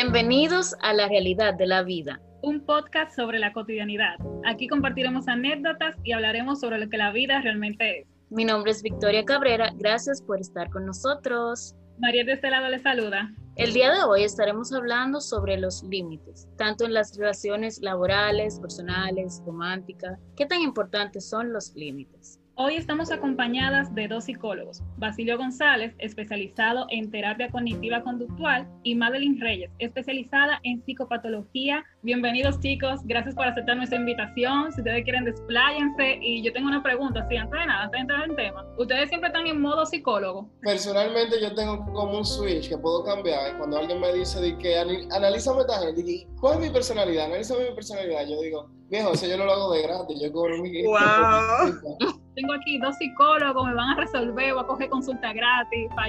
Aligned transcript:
Bienvenidos 0.00 0.76
a 0.80 0.94
La 0.94 1.08
Realidad 1.08 1.54
de 1.54 1.66
la 1.66 1.82
Vida. 1.82 2.20
Un 2.42 2.64
podcast 2.64 3.16
sobre 3.16 3.40
la 3.40 3.52
cotidianidad. 3.52 4.14
Aquí 4.44 4.68
compartiremos 4.68 5.26
anécdotas 5.26 5.96
y 6.04 6.12
hablaremos 6.12 6.60
sobre 6.60 6.78
lo 6.78 6.88
que 6.88 6.96
la 6.96 7.10
vida 7.10 7.40
realmente 7.40 8.02
es. 8.02 8.06
Mi 8.30 8.44
nombre 8.44 8.70
es 8.70 8.80
Victoria 8.80 9.24
Cabrera. 9.24 9.72
Gracias 9.74 10.22
por 10.22 10.40
estar 10.40 10.70
con 10.70 10.86
nosotros. 10.86 11.74
María 11.98 12.22
de 12.22 12.34
este 12.34 12.48
lado 12.48 12.68
le 12.68 12.78
saluda. 12.78 13.34
El 13.56 13.72
día 13.72 13.92
de 13.92 14.04
hoy 14.04 14.22
estaremos 14.22 14.72
hablando 14.72 15.20
sobre 15.20 15.58
los 15.58 15.82
límites, 15.82 16.46
tanto 16.56 16.84
en 16.84 16.94
las 16.94 17.16
relaciones 17.16 17.80
laborales, 17.82 18.60
personales, 18.60 19.42
románticas. 19.44 20.16
¿Qué 20.36 20.46
tan 20.46 20.60
importantes 20.60 21.28
son 21.28 21.52
los 21.52 21.74
límites? 21.74 22.37
Hoy 22.60 22.74
estamos 22.74 23.12
acompañadas 23.12 23.94
de 23.94 24.08
dos 24.08 24.24
psicólogos, 24.24 24.82
Basilio 24.96 25.38
González, 25.38 25.94
especializado 25.98 26.86
en 26.90 27.08
terapia 27.08 27.48
cognitiva 27.52 28.02
conductual, 28.02 28.66
y 28.82 28.96
Madeline 28.96 29.40
Reyes, 29.40 29.70
especializada 29.78 30.58
en 30.64 30.82
psicopatología. 30.82 31.84
Bienvenidos 32.02 32.58
chicos, 32.58 32.98
gracias 33.04 33.36
por 33.36 33.46
aceptar 33.46 33.76
nuestra 33.76 34.00
invitación. 34.00 34.72
Si 34.72 34.80
ustedes 34.80 35.04
quieren, 35.04 35.24
despláyense. 35.24 36.18
Y 36.20 36.42
yo 36.42 36.52
tengo 36.52 36.66
una 36.66 36.82
pregunta, 36.82 37.24
sí, 37.28 37.36
antes 37.36 37.60
de 37.60 37.66
nada, 37.66 37.84
antes 37.84 37.96
de 37.96 38.00
entrar 38.00 38.28
en 38.28 38.34
tema. 38.34 38.66
¿Ustedes 38.76 39.08
siempre 39.08 39.28
están 39.28 39.46
en 39.46 39.60
modo 39.60 39.86
psicólogo? 39.86 40.50
Personalmente 40.62 41.40
yo 41.40 41.54
tengo 41.54 41.86
como 41.92 42.18
un 42.18 42.24
switch 42.24 42.70
que 42.70 42.76
puedo 42.76 43.04
cambiar. 43.04 43.56
Cuando 43.58 43.78
alguien 43.78 44.00
me 44.00 44.12
dice 44.12 44.40
de 44.40 44.58
que 44.58 44.76
analízame 44.76 45.60
esta 45.60 45.78
gente, 45.78 46.26
¿cuál 46.40 46.54
es 46.54 46.60
mi 46.62 46.70
personalidad? 46.70 47.26
Analízame 47.26 47.68
mi 47.68 47.74
personalidad. 47.76 48.26
Yo 48.26 48.40
digo, 48.40 48.68
viejo, 48.88 49.12
eso 49.12 49.28
yo 49.28 49.36
no 49.36 49.44
lo 49.44 49.52
hago 49.52 49.72
de 49.74 49.82
gratis, 49.82 50.20
yo 50.20 50.32
cobro 50.32 50.60
mi... 50.60 50.82
¡Wow! 50.82 52.18
tengo 52.38 52.52
aquí 52.52 52.78
dos 52.78 52.96
psicólogos, 52.96 53.66
me 53.66 53.74
van 53.74 53.90
a 53.90 53.94
resolver, 53.96 54.54
voy 54.54 54.62
a 54.62 54.66
coger 54.66 54.88
consulta 54.88 55.32
gratis, 55.32 55.88
para 55.94 56.08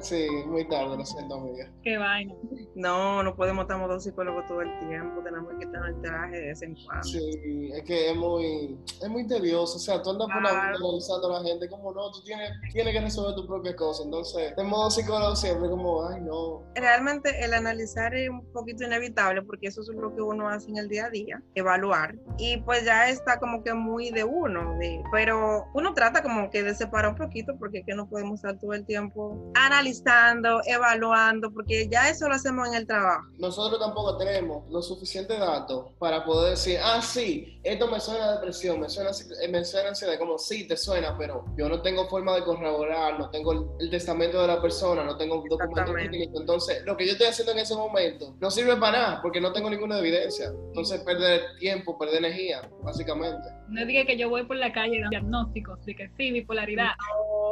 Sí, 0.00 0.28
muy 0.46 0.66
tarde, 0.68 0.96
lo 0.96 1.04
siento, 1.04 1.36
amiga. 1.36 1.70
Qué 1.82 1.96
vaina. 1.96 2.34
No, 2.74 3.22
no 3.22 3.34
podemos 3.34 3.62
estar 3.62 3.86
dos 3.86 4.02
psicólogos 4.02 4.46
todo 4.46 4.62
el 4.62 4.78
tiempo, 4.80 5.22
tenemos 5.22 5.52
que 5.58 5.64
estar 5.64 5.86
el 5.86 6.00
traje 6.00 6.36
de 6.36 6.46
vez 6.48 6.62
en 6.62 6.74
cuando. 6.84 7.04
Sí, 7.04 7.70
es 7.72 7.82
que 7.84 8.10
es 8.10 8.16
muy, 8.16 8.78
es 9.02 9.08
muy 9.08 9.26
tedioso, 9.26 9.76
o 9.76 9.78
sea, 9.78 10.02
tú 10.02 10.10
andas 10.10 10.28
por 10.28 10.42
la 10.42 10.50
vida 10.50 10.74
analizando 10.76 11.36
a 11.36 11.42
la 11.42 11.48
gente, 11.48 11.68
como 11.68 11.92
no, 11.92 12.10
tú 12.10 12.22
tienes, 12.24 12.50
tienes 12.72 12.92
que 12.92 13.00
resolver 13.00 13.34
tu 13.34 13.46
propia 13.46 13.76
cosa, 13.76 14.02
entonces, 14.04 14.56
de 14.56 14.64
modo 14.64 14.90
psicólogo 14.90 15.36
siempre 15.36 15.68
como, 15.68 16.08
ay, 16.08 16.20
no. 16.22 16.62
Realmente 16.74 17.44
el 17.44 17.54
analizar 17.54 18.14
es 18.14 18.28
un 18.30 18.44
poquito 18.52 18.84
inevitable, 18.84 19.42
porque 19.42 19.68
eso 19.68 19.82
es 19.82 19.88
lo 19.88 20.14
que 20.14 20.22
uno 20.22 20.48
hace 20.48 20.70
en 20.70 20.78
el 20.78 20.88
día 20.88 21.06
a 21.06 21.10
día, 21.10 21.42
evaluar, 21.54 22.16
y 22.38 22.56
pues 22.58 22.84
ya 22.84 23.08
está 23.08 23.38
como 23.38 23.62
que 23.62 23.74
muy 23.74 24.10
de 24.10 24.24
uno, 24.24 24.76
de, 24.78 25.02
pero 25.12 25.66
uno 25.74 25.94
trata 25.94 26.22
como 26.22 26.50
que 26.50 26.62
de 26.62 26.74
separar 26.74 27.12
un 27.12 27.18
poquito, 27.18 27.54
porque 27.58 27.78
es 27.78 27.86
que 27.86 27.94
no 27.94 28.08
podemos 28.08 28.36
estar 28.36 28.58
todo 28.58 28.72
el 28.72 28.84
tiempo 28.84 29.52
analizando 29.54 29.73
analizando, 29.74 30.60
evaluando, 30.66 31.50
porque 31.52 31.88
ya 31.88 32.08
eso 32.08 32.28
lo 32.28 32.34
hacemos 32.34 32.68
en 32.68 32.74
el 32.74 32.86
trabajo. 32.86 33.24
Nosotros 33.38 33.80
tampoco 33.80 34.16
tenemos 34.16 34.70
los 34.70 34.86
suficientes 34.86 35.38
datos 35.38 35.86
para 35.98 36.24
poder 36.24 36.50
decir, 36.50 36.78
ah, 36.82 37.00
sí, 37.02 37.58
esto 37.62 37.88
me 37.88 37.98
suena 38.00 38.24
a 38.24 38.32
depresión, 38.36 38.80
me 38.80 38.88
suena, 38.88 39.10
eh, 39.10 39.48
me 39.48 39.64
suena 39.64 39.90
ansiedad, 39.90 40.18
como 40.18 40.38
sí, 40.38 40.66
te 40.68 40.76
suena, 40.76 41.16
pero 41.18 41.44
yo 41.56 41.68
no 41.68 41.82
tengo 41.82 42.06
forma 42.08 42.34
de 42.34 42.44
corroborar, 42.44 43.18
no 43.18 43.30
tengo 43.30 43.76
el, 43.80 43.90
testamento 43.90 44.40
de 44.40 44.48
la 44.48 44.60
persona, 44.60 45.04
no 45.04 45.16
tengo 45.16 45.42
documento 45.48 45.92
técnico. 45.92 46.40
Entonces, 46.40 46.82
lo 46.84 46.96
que 46.96 47.06
yo 47.06 47.12
estoy 47.12 47.28
haciendo 47.28 47.52
en 47.52 47.58
ese 47.58 47.74
momento 47.74 48.34
no 48.40 48.50
sirve 48.50 48.76
para 48.76 48.98
nada, 48.98 49.22
porque 49.22 49.40
no 49.40 49.52
tengo 49.52 49.70
ninguna 49.70 49.98
evidencia. 49.98 50.46
Entonces, 50.68 51.00
perder 51.00 51.56
tiempo, 51.58 51.98
perder 51.98 52.18
energía, 52.18 52.68
básicamente. 52.82 53.48
No 53.68 53.84
diga 53.86 54.04
que 54.04 54.16
yo 54.16 54.28
voy 54.28 54.44
por 54.44 54.56
la 54.56 54.72
calle 54.72 55.00
dando 55.00 55.10
diagnósticos 55.10 55.84
de 55.84 55.96
que 55.96 56.10
sí, 56.16 56.32
bipolaridad. 56.32 56.92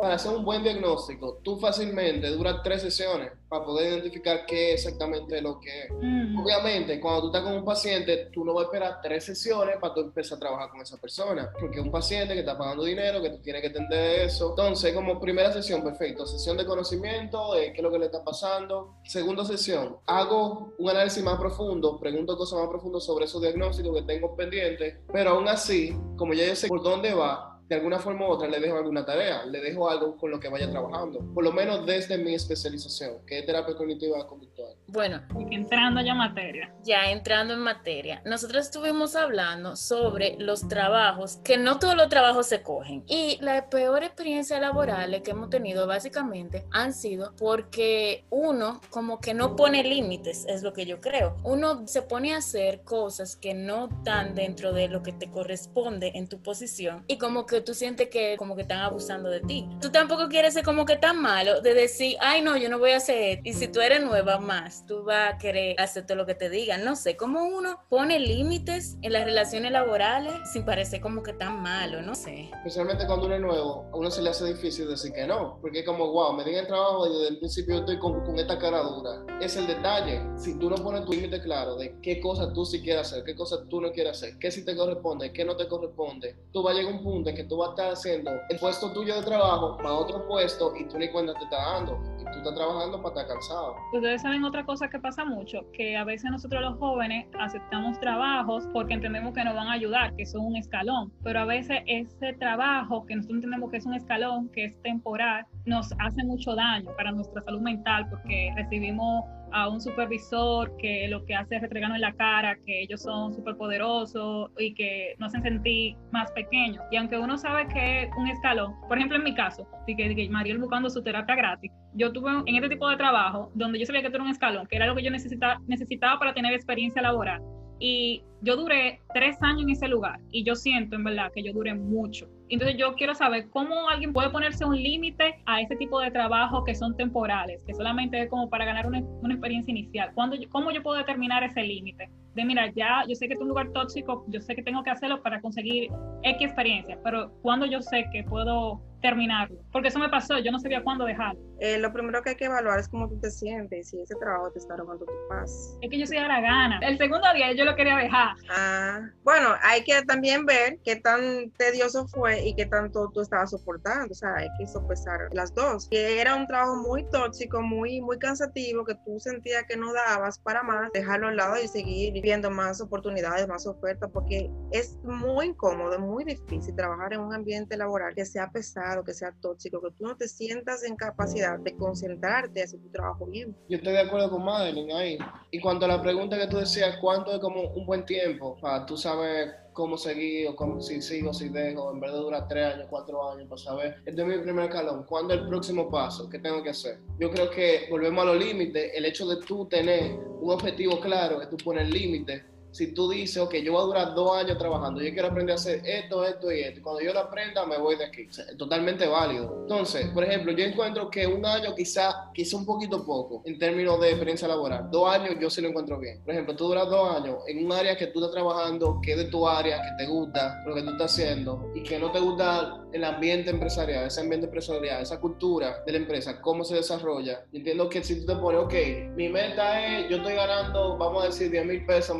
Para 0.00 0.14
hacer 0.14 0.32
un 0.32 0.44
buen 0.44 0.62
diagnóstico, 0.62 1.38
tú 1.42 1.58
fácilmente 1.58 2.11
duras 2.20 2.60
tres 2.62 2.82
sesiones 2.82 3.32
para 3.48 3.64
poder 3.64 3.92
identificar 3.92 4.46
qué 4.46 4.72
es 4.72 4.84
exactamente 4.84 5.40
lo 5.42 5.60
que 5.60 5.82
es. 5.82 5.90
Mm. 5.90 6.38
Obviamente, 6.38 7.00
cuando 7.00 7.22
tú 7.22 7.26
estás 7.28 7.42
con 7.42 7.54
un 7.54 7.64
paciente, 7.64 8.30
tú 8.32 8.44
no 8.44 8.54
vas 8.54 8.64
a 8.64 8.66
esperar 8.66 9.00
tres 9.02 9.24
sesiones 9.24 9.76
para 9.80 9.94
tú 9.94 10.00
empezar 10.00 10.36
a 10.36 10.40
trabajar 10.40 10.70
con 10.70 10.80
esa 10.80 10.98
persona, 10.98 11.52
porque 11.60 11.78
es 11.78 11.84
un 11.84 11.90
paciente 11.90 12.34
que 12.34 12.40
está 12.40 12.56
pagando 12.56 12.84
dinero, 12.84 13.20
que 13.20 13.30
tú 13.30 13.38
tienes 13.42 13.60
que 13.60 13.68
entender 13.68 14.20
eso. 14.22 14.50
Entonces, 14.50 14.94
como 14.94 15.20
primera 15.20 15.52
sesión, 15.52 15.82
perfecto, 15.82 16.26
sesión 16.26 16.56
de 16.56 16.64
conocimiento, 16.64 17.54
de 17.54 17.72
qué 17.72 17.78
es 17.78 17.82
lo 17.82 17.90
que 17.90 17.98
le 17.98 18.06
está 18.06 18.24
pasando. 18.24 18.94
Segunda 19.04 19.44
sesión, 19.44 19.98
hago 20.06 20.72
un 20.78 20.90
análisis 20.90 21.22
más 21.22 21.38
profundo, 21.38 21.98
pregunto 22.00 22.36
cosas 22.36 22.58
más 22.60 22.68
profundas 22.68 23.04
sobre 23.04 23.26
esos 23.26 23.40
diagnósticos 23.40 23.94
que 23.96 24.02
tengo 24.02 24.34
pendientes, 24.34 24.96
pero 25.12 25.30
aún 25.30 25.48
así, 25.48 25.96
como 26.16 26.32
ya 26.34 26.46
yo 26.46 26.56
sé 26.56 26.68
por 26.68 26.82
dónde 26.82 27.12
va, 27.12 27.51
de 27.72 27.76
alguna 27.76 27.98
forma 27.98 28.28
u 28.28 28.32
otra 28.32 28.48
le 28.48 28.60
dejo 28.60 28.76
alguna 28.76 29.02
tarea, 29.02 29.46
le 29.46 29.58
dejo 29.62 29.88
algo 29.88 30.14
con 30.18 30.30
lo 30.30 30.38
que 30.38 30.50
vaya 30.50 30.70
trabajando, 30.70 31.20
por 31.32 31.42
lo 31.42 31.52
menos 31.52 31.86
desde 31.86 32.18
mi 32.18 32.34
especialización, 32.34 33.24
que 33.26 33.38
es 33.38 33.46
terapia 33.46 33.74
cognitiva 33.74 34.26
conductual. 34.26 34.74
Bueno, 34.88 35.22
entrando 35.50 36.02
ya 36.02 36.12
en 36.12 36.18
materia. 36.18 36.74
Ya 36.84 37.10
entrando 37.10 37.54
en 37.54 37.60
materia, 37.60 38.20
nosotros 38.26 38.66
estuvimos 38.66 39.16
hablando 39.16 39.74
sobre 39.76 40.36
los 40.38 40.68
trabajos, 40.68 41.36
que 41.42 41.56
no 41.56 41.78
todos 41.78 41.96
los 41.96 42.10
trabajos 42.10 42.46
se 42.46 42.60
cogen. 42.62 43.04
Y 43.06 43.38
la 43.40 43.70
peor 43.70 44.02
experiencia 44.02 44.60
laboral 44.60 45.22
que 45.22 45.30
hemos 45.30 45.48
tenido 45.48 45.86
básicamente 45.86 46.66
han 46.72 46.92
sido 46.92 47.32
porque 47.38 48.26
uno 48.28 48.82
como 48.90 49.18
que 49.18 49.32
no 49.32 49.56
pone 49.56 49.82
límites, 49.82 50.44
es 50.46 50.62
lo 50.62 50.74
que 50.74 50.84
yo 50.84 51.00
creo. 51.00 51.36
Uno 51.42 51.86
se 51.88 52.02
pone 52.02 52.34
a 52.34 52.38
hacer 52.38 52.82
cosas 52.82 53.34
que 53.34 53.54
no 53.54 53.88
están 53.88 54.34
dentro 54.34 54.74
de 54.74 54.88
lo 54.88 55.02
que 55.02 55.12
te 55.12 55.30
corresponde 55.30 56.12
en 56.16 56.28
tu 56.28 56.42
posición 56.42 57.04
y 57.06 57.16
como 57.16 57.46
que 57.46 57.61
tú 57.62 57.74
sientes 57.74 58.08
que 58.08 58.36
como 58.36 58.56
que 58.56 58.62
están 58.62 58.80
abusando 58.80 59.30
de 59.30 59.40
ti. 59.40 59.68
Tú 59.80 59.90
tampoco 59.90 60.28
quieres 60.28 60.54
ser 60.54 60.64
como 60.64 60.84
que 60.84 60.96
tan 60.96 61.20
malo 61.20 61.60
de 61.60 61.74
decir, 61.74 62.16
ay 62.20 62.42
no, 62.42 62.56
yo 62.56 62.68
no 62.68 62.78
voy 62.78 62.92
a 62.92 62.96
hacer. 62.98 63.40
Y 63.44 63.52
si 63.54 63.68
tú 63.68 63.80
eres 63.80 64.02
nueva 64.02 64.38
más, 64.38 64.86
tú 64.86 65.04
vas 65.04 65.34
a 65.34 65.38
querer 65.38 65.80
hacer 65.80 66.06
todo 66.06 66.16
lo 66.16 66.26
que 66.26 66.34
te 66.34 66.50
digan. 66.50 66.84
No 66.84 66.96
sé, 66.96 67.16
como 67.16 67.44
uno 67.44 67.80
pone 67.88 68.18
límites 68.18 68.96
en 69.02 69.12
las 69.12 69.24
relaciones 69.24 69.72
laborales 69.72 70.32
sin 70.52 70.64
parecer 70.64 71.00
como 71.00 71.22
que 71.22 71.32
tan 71.32 71.62
malo, 71.62 72.02
no 72.02 72.14
sé. 72.14 72.50
Especialmente 72.58 73.06
cuando 73.06 73.26
uno 73.26 73.34
es 73.34 73.40
nuevo, 73.40 73.86
a 73.92 73.96
uno 73.96 74.10
se 74.10 74.22
le 74.22 74.30
hace 74.30 74.46
difícil 74.46 74.88
decir 74.88 75.12
que 75.12 75.26
no, 75.26 75.58
porque 75.60 75.80
es 75.80 75.86
como, 75.86 76.10
wow, 76.12 76.32
me 76.32 76.44
digan 76.44 76.60
el 76.60 76.66
trabajo 76.66 77.06
y 77.06 77.12
desde 77.12 77.28
el 77.28 77.38
principio 77.38 77.78
estoy 77.78 77.98
con, 77.98 78.24
con 78.24 78.38
esta 78.38 78.58
cara 78.58 78.82
dura. 78.82 79.24
Es 79.40 79.56
el 79.56 79.66
detalle. 79.66 80.22
Si 80.36 80.58
tú 80.58 80.70
no 80.70 80.76
pones 80.76 81.04
tu 81.04 81.12
límite 81.12 81.40
claro 81.40 81.76
de 81.76 81.98
qué 82.00 82.20
cosas 82.20 82.52
tú 82.52 82.64
sí 82.64 82.80
quieres 82.80 83.08
hacer, 83.08 83.24
qué 83.24 83.34
cosas 83.34 83.60
tú 83.68 83.80
no 83.80 83.92
quieres 83.92 84.12
hacer, 84.12 84.38
qué 84.38 84.50
sí 84.50 84.64
te 84.64 84.76
corresponde, 84.76 85.32
qué 85.32 85.44
no 85.44 85.56
te 85.56 85.68
corresponde, 85.68 86.36
tú 86.52 86.62
vas 86.62 86.74
a 86.74 86.78
llegar 86.78 86.92
a 86.92 86.96
un 86.96 87.02
punto 87.02 87.30
en 87.30 87.36
que 87.36 87.41
tú 87.44 87.56
vas 87.58 87.68
a 87.68 87.70
estar 87.72 87.92
haciendo 87.92 88.30
el 88.48 88.58
puesto 88.58 88.92
tuyo 88.92 89.14
de 89.16 89.22
trabajo 89.22 89.76
para 89.76 89.92
otro 89.92 90.26
puesto 90.26 90.72
y 90.76 90.84
tú 90.84 90.98
ni 90.98 91.08
cuenta 91.10 91.34
te 91.34 91.44
estás 91.44 91.60
dando. 91.64 91.98
Y 92.20 92.24
tú 92.24 92.38
estás 92.38 92.54
trabajando 92.54 93.02
para 93.02 93.08
estar 93.08 93.26
cansado. 93.34 93.76
Ustedes 93.92 94.22
saben 94.22 94.44
otra 94.44 94.64
cosa 94.64 94.88
que 94.88 94.98
pasa 94.98 95.24
mucho, 95.24 95.60
que 95.72 95.96
a 95.96 96.04
veces 96.04 96.30
nosotros 96.30 96.62
los 96.62 96.78
jóvenes 96.78 97.26
aceptamos 97.38 97.98
trabajos 98.00 98.68
porque 98.72 98.94
entendemos 98.94 99.34
que 99.34 99.44
nos 99.44 99.54
van 99.54 99.68
a 99.68 99.72
ayudar, 99.72 100.14
que 100.16 100.26
son 100.26 100.46
un 100.46 100.56
escalón. 100.56 101.12
Pero 101.22 101.40
a 101.40 101.44
veces 101.44 101.82
ese 101.86 102.32
trabajo 102.34 103.06
que 103.06 103.16
nosotros 103.16 103.36
entendemos 103.36 103.70
que 103.70 103.78
es 103.78 103.86
un 103.86 103.94
escalón, 103.94 104.48
que 104.50 104.64
es 104.64 104.82
temporal, 104.82 105.46
nos 105.64 105.92
hace 105.98 106.24
mucho 106.24 106.54
daño 106.54 106.90
para 106.96 107.12
nuestra 107.12 107.42
salud 107.42 107.60
mental 107.60 108.08
porque 108.10 108.52
recibimos 108.56 109.24
a 109.52 109.68
un 109.68 109.80
supervisor 109.80 110.76
que 110.78 111.08
lo 111.08 111.24
que 111.24 111.34
hace 111.34 111.56
es 111.56 111.62
retregarnos 111.62 111.96
en 111.96 112.02
la 112.02 112.12
cara 112.14 112.56
que 112.66 112.82
ellos 112.82 113.02
son 113.02 113.32
súper 113.32 113.56
poderosos 113.56 114.50
y 114.58 114.74
que 114.74 115.14
nos 115.18 115.28
hacen 115.28 115.42
sentir 115.42 115.96
más 116.10 116.30
pequeños. 116.32 116.82
Y 116.90 116.96
aunque 116.96 117.18
uno 117.18 117.36
sabe 117.38 117.66
que 117.68 118.04
es 118.04 118.10
un 118.16 118.28
escalón, 118.28 118.74
por 118.88 118.98
ejemplo 118.98 119.16
en 119.16 119.24
mi 119.24 119.34
caso, 119.34 119.66
que 119.86 120.28
Mariel 120.30 120.58
buscando 120.58 120.88
su 120.90 121.02
terapia 121.02 121.34
gratis, 121.34 121.70
yo 121.94 122.12
tuve 122.12 122.30
en 122.46 122.56
este 122.56 122.70
tipo 122.70 122.88
de 122.88 122.96
trabajo 122.96 123.50
donde 123.54 123.78
yo 123.78 123.86
sabía 123.86 124.00
que 124.00 124.08
era 124.08 124.22
un 124.22 124.30
escalón, 124.30 124.66
que 124.66 124.76
era 124.76 124.86
lo 124.86 124.94
que 124.94 125.02
yo 125.02 125.10
necesitaba, 125.10 125.60
necesitaba 125.66 126.18
para 126.18 126.34
tener 126.34 126.52
experiencia 126.54 127.02
laboral. 127.02 127.42
Y 127.78 128.24
yo 128.42 128.56
duré 128.56 129.00
tres 129.14 129.36
años 129.40 129.62
en 129.62 129.70
ese 129.70 129.88
lugar 129.88 130.20
y 130.30 130.44
yo 130.44 130.54
siento 130.54 130.96
en 130.96 131.04
verdad 131.04 131.30
que 131.32 131.42
yo 131.42 131.52
duré 131.52 131.74
mucho. 131.74 132.28
Entonces 132.48 132.76
yo 132.76 132.94
quiero 132.94 133.14
saber 133.14 133.48
cómo 133.50 133.88
alguien 133.88 134.12
puede 134.12 134.28
ponerse 134.30 134.64
un 134.64 134.76
límite 134.76 135.40
a 135.46 135.60
ese 135.60 135.76
tipo 135.76 136.00
de 136.00 136.10
trabajo 136.10 136.64
que 136.64 136.74
son 136.74 136.96
temporales, 136.96 137.62
que 137.64 137.72
solamente 137.72 138.20
es 138.20 138.28
como 138.28 138.50
para 138.50 138.64
ganar 138.64 138.86
una, 138.86 139.00
una 139.22 139.34
experiencia 139.34 139.70
inicial. 139.70 140.10
¿Cuándo, 140.14 140.36
¿Cómo 140.50 140.70
yo 140.70 140.82
puedo 140.82 140.98
determinar 140.98 141.42
ese 141.44 141.62
límite? 141.62 142.10
De 142.34 142.44
mira, 142.44 142.70
ya 142.72 143.04
yo 143.06 143.14
sé 143.14 143.28
que 143.28 143.34
es 143.34 143.40
un 143.40 143.48
lugar 143.48 143.70
tóxico, 143.72 144.24
yo 144.28 144.40
sé 144.40 144.54
que 144.54 144.62
tengo 144.62 144.82
que 144.82 144.90
hacerlo 144.90 145.22
para 145.22 145.40
conseguir 145.40 145.90
X 146.22 146.42
experiencia, 146.42 146.98
pero 147.04 147.30
¿cuándo 147.42 147.66
yo 147.66 147.80
sé 147.82 148.06
que 148.10 148.24
puedo 148.24 148.80
terminarlo? 149.02 149.58
Porque 149.70 149.88
eso 149.88 149.98
me 149.98 150.08
pasó, 150.08 150.38
yo 150.38 150.50
no 150.50 150.58
sabía 150.58 150.82
cuándo 150.82 151.04
dejarlo. 151.04 151.40
Eh, 151.60 151.78
lo 151.78 151.92
primero 151.92 152.22
que 152.22 152.30
hay 152.30 152.36
que 152.36 152.46
evaluar 152.46 152.78
es 152.78 152.88
cómo 152.88 153.08
tú 153.08 153.18
te 153.20 153.30
sientes, 153.30 153.90
si 153.90 154.00
ese 154.00 154.14
trabajo 154.16 154.50
te 154.50 154.60
está 154.60 154.76
robando 154.76 155.04
tu 155.04 155.12
paz. 155.28 155.78
Es 155.82 155.90
que 155.90 155.98
yo 155.98 156.06
soy 156.06 156.16
gana. 156.16 156.80
El 156.82 156.96
segundo 156.96 157.26
día 157.34 157.52
yo 157.52 157.64
lo 157.64 157.76
quería 157.76 157.96
dejar. 157.96 158.31
Ah, 158.50 159.00
bueno, 159.24 159.54
hay 159.62 159.84
que 159.84 160.02
también 160.02 160.46
ver 160.46 160.78
qué 160.84 160.96
tan 160.96 161.50
tedioso 161.52 162.06
fue 162.08 162.42
y 162.42 162.54
qué 162.54 162.66
tanto 162.66 163.10
tú 163.12 163.20
estabas 163.20 163.50
soportando, 163.50 164.12
o 164.12 164.14
sea, 164.14 164.36
hay 164.36 164.48
que 164.58 164.66
sopesar 164.66 165.28
las 165.32 165.54
dos. 165.54 165.88
Que 165.90 166.20
era 166.20 166.34
un 166.34 166.46
trabajo 166.46 166.76
muy 166.76 167.04
tóxico, 167.10 167.60
muy, 167.60 168.00
muy 168.00 168.18
cansativo, 168.18 168.84
que 168.84 168.94
tú 169.04 169.18
sentías 169.18 169.64
que 169.68 169.76
no 169.76 169.92
dabas 169.92 170.38
para 170.38 170.62
más, 170.62 170.90
dejarlo 170.92 171.28
al 171.28 171.36
lado 171.36 171.56
y 171.62 171.68
seguir 171.68 172.12
viendo 172.22 172.50
más 172.50 172.80
oportunidades, 172.80 173.46
más 173.48 173.66
ofertas, 173.66 174.10
porque 174.12 174.50
es 174.70 174.96
muy 175.02 175.46
incómodo, 175.46 175.98
muy 175.98 176.24
difícil 176.24 176.74
trabajar 176.74 177.12
en 177.12 177.20
un 177.20 177.34
ambiente 177.34 177.76
laboral 177.76 178.14
que 178.14 178.24
sea 178.24 178.50
pesado, 178.50 179.04
que 179.04 179.12
sea 179.12 179.32
tóxico, 179.40 179.80
que 179.80 179.90
tú 179.98 180.04
no 180.04 180.16
te 180.16 180.28
sientas 180.28 180.84
en 180.84 180.96
capacidad 180.96 181.58
de 181.58 181.76
concentrarte 181.76 182.60
y 182.60 182.62
hacer 182.62 182.80
tu 182.80 182.90
trabajo 182.90 183.26
bien. 183.26 183.56
Yo 183.68 183.76
estoy 183.76 183.92
de 183.92 184.00
acuerdo 184.00 184.30
con 184.30 184.44
Madeline 184.44 184.92
ahí. 184.92 185.18
Y 185.50 185.60
cuanto 185.60 185.84
a 185.84 185.88
la 185.88 186.02
pregunta 186.02 186.38
que 186.38 186.46
tú 186.46 186.58
decías, 186.58 186.96
¿cuánto 187.00 187.34
es 187.34 187.40
como 187.40 187.62
un 187.62 187.86
buen 187.86 188.04
tiempo 188.06 188.21
para 188.60 188.86
tú 188.86 188.96
saber 188.96 189.62
cómo 189.72 189.96
seguir 189.96 190.48
o 190.48 190.56
cómo, 190.56 190.80
si 190.80 191.00
sigo, 191.00 191.32
si 191.32 191.48
dejo, 191.48 191.92
en 191.92 192.00
vez 192.00 192.12
de 192.12 192.18
durar 192.18 192.46
tres 192.48 192.74
años, 192.74 192.86
cuatro 192.90 193.30
años, 193.30 193.48
para 193.48 193.60
saber, 193.60 193.96
este 194.04 194.20
es 194.20 194.26
mi 194.26 194.38
primer 194.38 194.66
escalón, 194.66 195.04
¿cuándo 195.04 195.34
es 195.34 195.40
el 195.40 195.48
próximo 195.48 195.90
paso? 195.90 196.28
¿Qué 196.28 196.38
tengo 196.38 196.62
que 196.62 196.70
hacer? 196.70 196.98
Yo 197.18 197.30
creo 197.30 197.50
que 197.50 197.86
volvemos 197.90 198.22
a 198.22 198.32
los 198.32 198.44
límites, 198.44 198.92
el 198.94 199.04
hecho 199.04 199.26
de 199.26 199.44
tú 199.44 199.66
tener 199.66 200.14
un 200.40 200.50
objetivo 200.50 201.00
claro, 201.00 201.40
que 201.40 201.46
tú 201.46 201.56
pones 201.56 201.88
límites, 201.88 202.42
si 202.72 202.94
tú 202.94 203.10
dices, 203.10 203.36
ok, 203.36 203.54
yo 203.56 203.72
voy 203.72 203.82
a 203.82 203.84
durar 203.84 204.14
dos 204.14 204.36
años 204.36 204.58
trabajando, 204.58 205.00
yo 205.00 205.12
quiero 205.12 205.28
aprender 205.28 205.52
a 205.52 205.56
hacer 205.56 205.82
esto, 205.84 206.24
esto 206.24 206.50
y 206.50 206.60
esto, 206.60 206.80
cuando 206.82 207.02
yo 207.02 207.12
lo 207.12 207.20
aprenda 207.20 207.64
me 207.66 207.78
voy 207.78 207.96
de 207.96 208.06
aquí. 208.06 208.22
es 208.22 208.56
totalmente 208.56 209.06
válido. 209.06 209.58
Entonces, 209.62 210.08
por 210.08 210.24
ejemplo, 210.24 210.52
yo 210.52 210.64
encuentro 210.64 211.10
que 211.10 211.26
un 211.26 211.44
año 211.44 211.74
quizá, 211.74 212.30
quizá 212.32 212.56
un 212.56 212.66
poquito 212.66 213.04
poco 213.04 213.42
en 213.44 213.58
términos 213.58 214.00
de 214.00 214.10
experiencia 214.10 214.48
laboral. 214.48 214.90
Dos 214.90 215.08
años 215.08 215.36
yo 215.40 215.50
sí 215.50 215.60
lo 215.60 215.68
encuentro 215.68 215.98
bien. 215.98 216.22
Por 216.22 216.32
ejemplo, 216.32 216.56
tú 216.56 216.68
duras 216.68 216.88
dos 216.88 217.16
años 217.16 217.36
en 217.46 217.64
un 217.64 217.72
área 217.72 217.96
que 217.96 218.08
tú 218.08 218.20
estás 218.20 218.32
trabajando, 218.32 219.00
que 219.02 219.12
es 219.12 219.18
de 219.18 219.24
tu 219.26 219.46
área, 219.46 219.80
que 219.82 220.04
te 220.04 220.10
gusta 220.10 220.62
lo 220.66 220.74
que 220.74 220.82
tú 220.82 220.90
estás 220.90 221.12
haciendo 221.12 221.70
y 221.74 221.82
que 221.82 221.98
no 221.98 222.10
te 222.10 222.20
gusta 222.20 222.82
el 222.92 223.04
ambiente 223.04 223.50
empresarial, 223.50 224.06
ese 224.06 224.20
ambiente 224.20 224.46
empresarial, 224.46 225.02
esa 225.02 225.20
cultura 225.20 225.82
de 225.84 225.92
la 225.92 225.98
empresa, 225.98 226.40
cómo 226.40 226.64
se 226.64 226.76
desarrolla. 226.76 227.44
entiendo 227.52 227.88
que 227.88 228.02
si 228.02 228.20
tú 228.20 228.26
te 228.26 228.36
pones, 228.36 228.62
ok, 228.62 228.74
mi 229.14 229.28
meta 229.28 229.84
es, 229.84 230.08
yo 230.08 230.18
estoy 230.18 230.34
ganando, 230.34 230.96
vamos 230.96 231.22
a 231.22 231.26
decir, 231.26 231.50
10 231.50 231.66
mil 231.66 231.84
pesos 231.86 232.16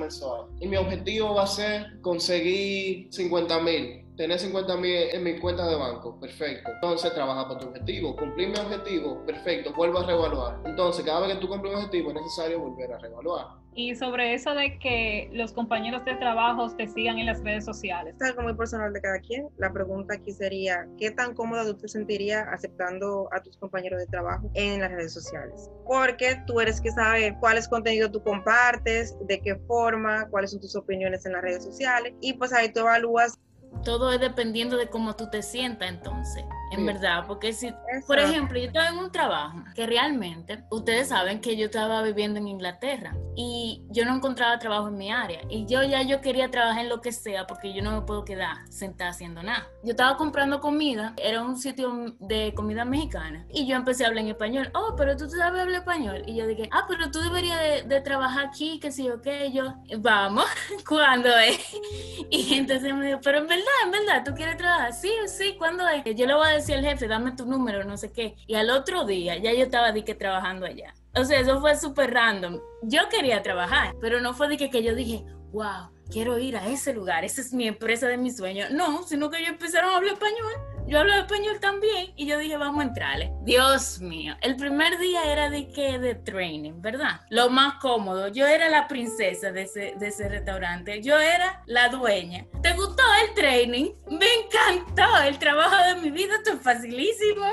y 0.60 0.68
mi 0.68 0.76
objetivo 0.76 1.34
va 1.34 1.44
a 1.44 1.46
ser 1.46 2.00
conseguir 2.00 3.12
50 3.12 3.60
mil 3.60 4.02
tener 4.16 4.38
50 4.38 4.76
mil 4.76 4.94
en 4.94 5.22
mi 5.22 5.38
cuenta 5.38 5.66
de 5.66 5.76
banco, 5.76 6.18
perfecto. 6.20 6.70
Entonces 6.70 7.14
trabaja 7.14 7.48
por 7.48 7.58
tu 7.58 7.68
objetivo, 7.68 8.14
cumplir 8.14 8.48
mi 8.48 8.58
objetivo, 8.58 9.24
perfecto, 9.24 9.72
vuelvo 9.72 9.98
a 9.98 10.06
reevaluar. 10.06 10.60
Entonces 10.64 11.04
cada 11.04 11.20
vez 11.26 11.34
que 11.34 11.40
tú 11.40 11.48
cumples 11.48 11.72
un 11.72 11.78
objetivo 11.78 12.10
es 12.10 12.16
necesario 12.16 12.60
volver 12.60 12.92
a 12.92 12.98
reevaluar. 12.98 13.61
Y 13.74 13.94
sobre 13.94 14.34
eso 14.34 14.54
de 14.54 14.78
que 14.78 15.30
los 15.32 15.52
compañeros 15.52 16.04
de 16.04 16.14
trabajo 16.16 16.68
te 16.76 16.86
sigan 16.88 17.18
en 17.18 17.26
las 17.26 17.42
redes 17.42 17.64
sociales. 17.64 18.14
Es 18.16 18.22
algo 18.28 18.42
muy 18.42 18.54
personal 18.54 18.92
de 18.92 19.00
cada 19.00 19.18
quien. 19.20 19.48
La 19.56 19.72
pregunta 19.72 20.14
aquí 20.14 20.32
sería, 20.32 20.86
¿qué 20.98 21.10
tan 21.10 21.34
cómoda 21.34 21.64
tú 21.64 21.74
te 21.74 21.88
sentirías 21.88 22.46
aceptando 22.48 23.28
a 23.32 23.40
tus 23.40 23.56
compañeros 23.56 23.98
de 24.00 24.06
trabajo 24.06 24.50
en 24.54 24.80
las 24.80 24.90
redes 24.90 25.14
sociales? 25.14 25.70
Porque 25.86 26.42
tú 26.46 26.60
eres 26.60 26.80
que 26.80 26.90
sabe 26.90 27.34
cuáles 27.40 27.66
contenido 27.66 28.10
tú 28.10 28.22
compartes, 28.22 29.16
de 29.26 29.40
qué 29.40 29.56
forma, 29.66 30.28
cuáles 30.28 30.50
son 30.50 30.60
tus 30.60 30.76
opiniones 30.76 31.24
en 31.24 31.32
las 31.32 31.42
redes 31.42 31.64
sociales 31.64 32.12
y 32.20 32.34
pues 32.34 32.52
ahí 32.52 32.72
tú 32.72 32.80
evalúas 32.80 33.38
todo 33.84 34.12
es 34.12 34.20
dependiendo 34.20 34.76
de 34.76 34.88
cómo 34.88 35.16
tú 35.16 35.28
te 35.28 35.42
sientas 35.42 35.88
entonces, 35.88 36.44
en 36.72 36.86
verdad, 36.86 37.24
porque 37.26 37.52
si, 37.52 37.72
por 38.06 38.18
ejemplo, 38.18 38.58
yo 38.58 38.66
estaba 38.66 38.88
en 38.88 38.98
un 38.98 39.12
trabajo 39.12 39.62
que 39.74 39.86
realmente, 39.86 40.64
ustedes 40.70 41.08
saben 41.08 41.40
que 41.40 41.56
yo 41.56 41.66
estaba 41.66 42.02
viviendo 42.02 42.38
en 42.38 42.48
Inglaterra 42.48 43.14
y 43.36 43.82
yo 43.90 44.04
no 44.04 44.16
encontraba 44.16 44.58
trabajo 44.58 44.88
en 44.88 44.96
mi 44.96 45.10
área 45.10 45.40
y 45.48 45.66
yo 45.66 45.82
ya 45.82 46.02
yo 46.02 46.20
quería 46.20 46.50
trabajar 46.50 46.82
en 46.82 46.88
lo 46.88 47.00
que 47.00 47.12
sea 47.12 47.46
porque 47.46 47.72
yo 47.72 47.82
no 47.82 47.92
me 47.92 48.06
puedo 48.06 48.24
quedar 48.24 48.56
sentada 48.70 49.10
haciendo 49.10 49.42
nada. 49.42 49.66
Yo 49.82 49.90
estaba 49.90 50.16
comprando 50.16 50.60
comida, 50.60 51.14
era 51.16 51.42
un 51.42 51.58
sitio 51.58 52.14
de 52.20 52.52
comida 52.54 52.84
mexicana 52.84 53.46
y 53.52 53.66
yo 53.66 53.76
empecé 53.76 54.04
a 54.04 54.08
hablar 54.08 54.24
en 54.24 54.30
español. 54.30 54.70
Oh, 54.74 54.94
pero 54.96 55.16
tú 55.16 55.28
sabes 55.28 55.60
hablar 55.60 55.80
español. 55.80 56.22
Y 56.26 56.36
yo 56.36 56.46
dije, 56.46 56.68
ah, 56.72 56.84
pero 56.88 57.10
tú 57.10 57.20
deberías 57.20 57.88
de, 57.88 58.00
trabajar 58.02 58.46
aquí, 58.46 58.80
que 58.80 58.90
si 58.90 59.04
yo 59.04 59.22
qué, 59.22 59.52
yo, 59.52 59.74
vamos, 59.98 60.44
¿cuándo 60.88 61.28
es? 61.38 61.58
Y 62.30 62.54
entonces 62.54 62.94
me 62.94 63.06
dijo, 63.06 63.20
pero 63.22 63.38
en 63.38 63.46
verdad, 63.46 63.64
en 63.84 63.90
verdad, 63.90 64.22
¿tú 64.24 64.34
quieres 64.34 64.56
trabajar? 64.56 64.92
Sí, 64.92 65.10
sí, 65.26 65.54
¿cuándo 65.58 65.86
es? 65.88 66.02
Yo 66.16 66.26
le 66.26 66.34
voy 66.34 66.46
a 66.46 66.52
decir 66.52 66.61
al 66.70 66.84
jefe, 66.84 67.08
dame 67.08 67.32
tu 67.32 67.46
número, 67.46 67.84
no 67.84 67.96
sé 67.96 68.12
qué. 68.12 68.36
Y 68.46 68.54
al 68.54 68.70
otro 68.70 69.04
día 69.04 69.36
ya 69.38 69.52
yo 69.52 69.64
estaba 69.64 69.90
de 69.90 70.04
que 70.04 70.14
trabajando 70.14 70.66
allá. 70.66 70.94
O 71.16 71.24
sea, 71.24 71.40
eso 71.40 71.60
fue 71.60 71.76
súper 71.76 72.12
random. 72.12 72.60
Yo 72.82 73.08
quería 73.10 73.42
trabajar, 73.42 73.94
pero 74.00 74.20
no 74.20 74.34
fue 74.34 74.48
de 74.48 74.56
que, 74.56 74.70
que 74.70 74.82
yo 74.82 74.94
dije, 74.94 75.24
wow, 75.52 75.90
quiero 76.10 76.38
ir 76.38 76.56
a 76.56 76.68
ese 76.68 76.92
lugar, 76.92 77.24
esa 77.24 77.40
es 77.40 77.52
mi 77.52 77.66
empresa 77.66 78.06
de 78.06 78.18
mis 78.18 78.36
sueños. 78.36 78.70
No, 78.70 79.02
sino 79.02 79.30
que 79.30 79.38
ellos 79.38 79.50
empezaron 79.50 79.90
a 79.90 79.96
hablar 79.96 80.14
español. 80.14 80.52
Yo 80.92 80.98
hablo 80.98 81.14
español 81.14 81.58
también 81.58 82.12
y 82.16 82.26
yo 82.26 82.36
dije, 82.36 82.58
vamos 82.58 82.84
a 82.84 82.88
entrarle. 82.88 83.32
Dios 83.44 83.98
mío, 84.02 84.36
el 84.42 84.56
primer 84.56 84.98
día 84.98 85.24
era 85.24 85.48
de 85.48 85.72
que 85.72 85.98
de 85.98 86.16
training, 86.16 86.82
¿verdad? 86.82 87.22
Lo 87.30 87.48
más 87.48 87.80
cómodo. 87.80 88.28
Yo 88.28 88.46
era 88.46 88.68
la 88.68 88.88
princesa 88.88 89.52
de 89.52 89.62
ese, 89.62 89.94
de 89.98 90.08
ese 90.08 90.28
restaurante. 90.28 91.00
Yo 91.00 91.18
era 91.18 91.62
la 91.64 91.88
dueña. 91.88 92.44
¿Te 92.62 92.74
gustó 92.74 93.02
el 93.26 93.32
training? 93.32 93.92
Me 94.10 94.26
encantó 94.44 95.22
el 95.26 95.38
trabajo 95.38 95.82
de 95.82 96.02
mi 96.02 96.10
vida, 96.10 96.34
esto 96.34 96.52
es 96.52 96.60
facilísimo. 96.60 97.46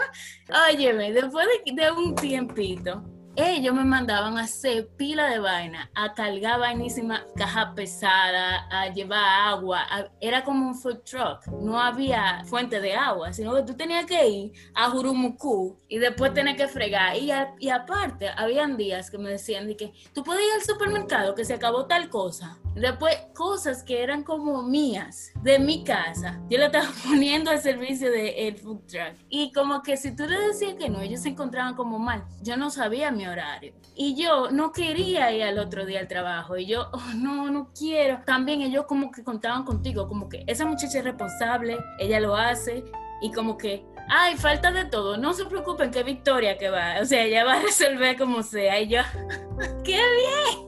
Óyeme, 0.73 1.13
después 1.13 1.47
de, 1.63 1.81
de 1.81 1.91
un 1.91 2.15
tiempito, 2.15 3.05
ellos 3.39 3.73
me 3.73 3.83
mandaban 3.83 4.37
a 4.37 4.43
hacer 4.43 4.87
pila 4.97 5.29
de 5.29 5.39
vaina, 5.39 5.89
a 5.93 6.13
cargar 6.13 6.59
vainísima 6.59 7.25
caja 7.35 7.73
pesada, 7.73 8.67
a 8.69 8.89
llevar 8.93 9.47
agua. 9.47 9.85
era 10.19 10.43
como 10.43 10.67
un 10.67 10.75
food 10.75 10.99
truck. 11.03 11.47
No 11.47 11.79
había 11.79 12.43
fuente 12.45 12.79
de 12.79 12.93
agua, 12.93 13.33
sino 13.33 13.55
que 13.55 13.63
tú 13.63 13.73
tenías 13.75 14.05
que 14.05 14.27
ir 14.27 14.51
a 14.73 14.89
Jurumucú 14.89 15.77
y 15.87 15.97
después 15.97 16.33
tener 16.33 16.55
que 16.55 16.67
fregar. 16.67 17.15
Y, 17.15 17.31
y 17.59 17.69
aparte, 17.69 18.29
habían 18.35 18.77
días 18.77 19.09
que 19.09 19.17
me 19.17 19.29
decían 19.29 19.67
de 19.67 19.75
que 19.75 19.93
tú 20.13 20.23
puedes 20.23 20.43
ir 20.43 20.53
al 20.53 20.61
supermercado 20.61 21.35
que 21.35 21.45
se 21.45 21.53
acabó 21.53 21.85
tal 21.85 22.09
cosa. 22.09 22.57
Después, 22.75 23.15
cosas 23.35 23.83
que 23.83 24.03
eran 24.03 24.23
como 24.23 24.61
mías, 24.63 25.31
de 25.41 25.59
mi 25.59 25.83
casa, 25.83 26.39
yo 26.49 26.57
la 26.57 26.67
estaba 26.67 26.87
poniendo 27.07 27.51
al 27.51 27.61
servicio 27.61 28.11
del 28.11 28.35
de 28.35 28.59
food 28.61 28.81
truck. 28.87 29.15
Y 29.29 29.51
como 29.51 29.81
que 29.81 29.97
si 29.97 30.15
tú 30.15 30.25
le 30.25 30.39
decías 30.39 30.75
que 30.75 30.89
no, 30.89 31.01
ellos 31.01 31.21
se 31.21 31.29
encontraban 31.29 31.75
como 31.75 31.99
mal. 31.99 32.23
Yo 32.41 32.57
no 32.57 32.69
sabía 32.69 33.11
mi 33.11 33.27
horario. 33.27 33.73
Y 33.95 34.15
yo 34.15 34.51
no 34.51 34.71
quería 34.71 35.31
ir 35.31 35.43
al 35.43 35.59
otro 35.59 35.85
día 35.85 35.99
al 35.99 36.07
trabajo. 36.07 36.57
Y 36.57 36.65
yo, 36.67 36.89
oh, 36.93 37.13
no, 37.15 37.49
no 37.49 37.71
quiero. 37.77 38.21
También 38.25 38.61
ellos 38.61 38.85
como 38.85 39.11
que 39.11 39.23
contaban 39.23 39.63
contigo, 39.63 40.07
como 40.07 40.29
que 40.29 40.43
esa 40.47 40.65
muchacha 40.65 40.99
es 40.99 41.03
responsable, 41.03 41.77
ella 41.99 42.19
lo 42.19 42.35
hace. 42.35 42.85
Y 43.21 43.31
como 43.31 43.57
que, 43.57 43.85
ay, 44.07 44.37
falta 44.37 44.71
de 44.71 44.85
todo, 44.85 45.17
no 45.17 45.33
se 45.33 45.45
preocupen 45.45 45.91
que 45.91 46.03
Victoria 46.03 46.57
que 46.57 46.69
va, 46.69 47.01
o 47.01 47.05
sea, 47.05 47.23
ella 47.23 47.43
va 47.43 47.55
a 47.55 47.59
resolver 47.61 48.17
como 48.17 48.43
sea. 48.43 48.79
Y 48.79 48.87
yo, 48.87 49.01
qué 49.83 49.99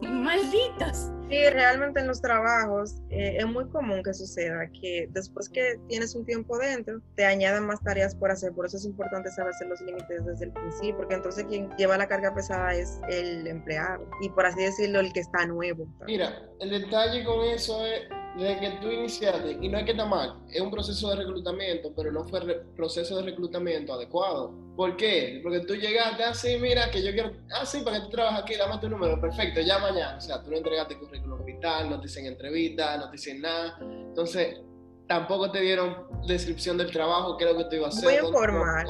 bien, 0.02 0.24
malditos. 0.24 1.12
Sí, 1.32 1.50
realmente 1.50 2.02
en 2.02 2.08
los 2.08 2.22
trabajos 2.22 2.96
eh, 3.10 3.38
es 3.40 3.46
muy 3.46 3.66
común 3.70 4.04
que 4.04 4.14
suceda 4.14 4.70
que 4.70 5.08
después 5.12 5.48
que 5.48 5.80
tienes 5.88 6.14
un 6.14 6.26
tiempo 6.26 6.58
dentro, 6.58 7.00
te 7.16 7.24
añadan 7.24 7.66
más 7.66 7.82
tareas 7.82 8.14
por 8.14 8.32
hacer. 8.32 8.52
Por 8.52 8.66
eso 8.66 8.76
es 8.76 8.84
importante 8.84 9.32
saber 9.32 9.54
hacer 9.54 9.70
los 9.70 9.80
límites 9.80 10.26
desde 10.26 10.46
el 10.48 10.52
principio, 10.52 10.98
porque 10.98 11.16
entonces 11.16 11.46
quien 11.46 11.70
lleva 11.78 11.98
la 11.98 12.10
carga 12.10 12.36
pesada 12.36 12.76
es 12.76 13.00
el 13.08 13.48
empleado 13.48 14.06
y 14.20 14.28
por 14.28 14.46
así 14.46 14.62
decirlo, 14.62 15.00
el 15.00 15.14
que 15.14 15.22
está 15.22 15.46
nuevo. 15.46 15.88
Mira, 16.06 16.50
el 16.60 16.70
detalle 16.70 17.24
con 17.24 17.46
eso 17.46 17.86
es 17.86 18.02
desde 18.38 18.60
que 18.60 18.70
tú 18.82 18.90
iniciaste, 18.90 19.58
y 19.62 19.68
no 19.68 19.78
es 19.78 19.86
que 19.86 19.92
está 19.92 20.06
mal, 20.06 20.40
es 20.50 20.62
un 20.62 20.72
proceso 20.72 21.10
de 21.10 21.18
reclutamiento, 21.18 21.92
pero 21.96 22.12
no 22.12 22.24
fue 22.24 22.40
el 22.40 22.62
proceso 22.76 23.18
de 23.18 23.24
reclutamiento 23.24 23.94
adecuado. 23.94 24.54
¿Por 24.76 24.96
qué? 24.96 25.40
Porque 25.44 25.60
tú 25.62 25.76
llegaste 25.76 26.24
así, 26.24 26.58
mira, 26.60 26.90
que 26.90 27.04
yo 27.04 27.12
quiero, 27.12 27.32
ah, 27.54 27.66
sí, 27.66 27.82
para 27.84 27.98
que 27.98 28.06
tú 28.06 28.10
trabajes 28.12 28.44
aquí, 28.44 28.56
dame 28.56 28.80
tu 28.80 28.90
número, 28.90 29.20
perfecto, 29.20 29.62
ya 29.62 29.80
mañana. 29.80 30.18
O 30.18 30.22
sea, 30.22 30.42
tú 30.42 30.50
no 30.50 30.58
entregaste 30.58 30.98
currículum 30.98 31.44
vital, 31.46 31.90
no 31.90 32.00
te 32.00 32.08
dicen 32.08 32.26
entrevista, 32.26 32.98
no 32.98 33.06
te 33.06 33.12
dicen 33.14 33.42
nada. 33.42 33.78
Entonces, 33.82 34.62
tampoco 35.08 35.52
te 35.52 35.60
dieron 35.60 36.08
descripción 36.26 36.78
del 36.78 36.90
trabajo, 36.90 37.38
qué 37.38 37.44
es 37.44 37.52
lo 37.52 37.58
que 37.58 37.66
tú 37.66 37.76
ibas 37.76 37.96
a 37.96 37.98
hacer. 38.00 38.22
Muy 38.22 38.30
informal. 38.30 38.88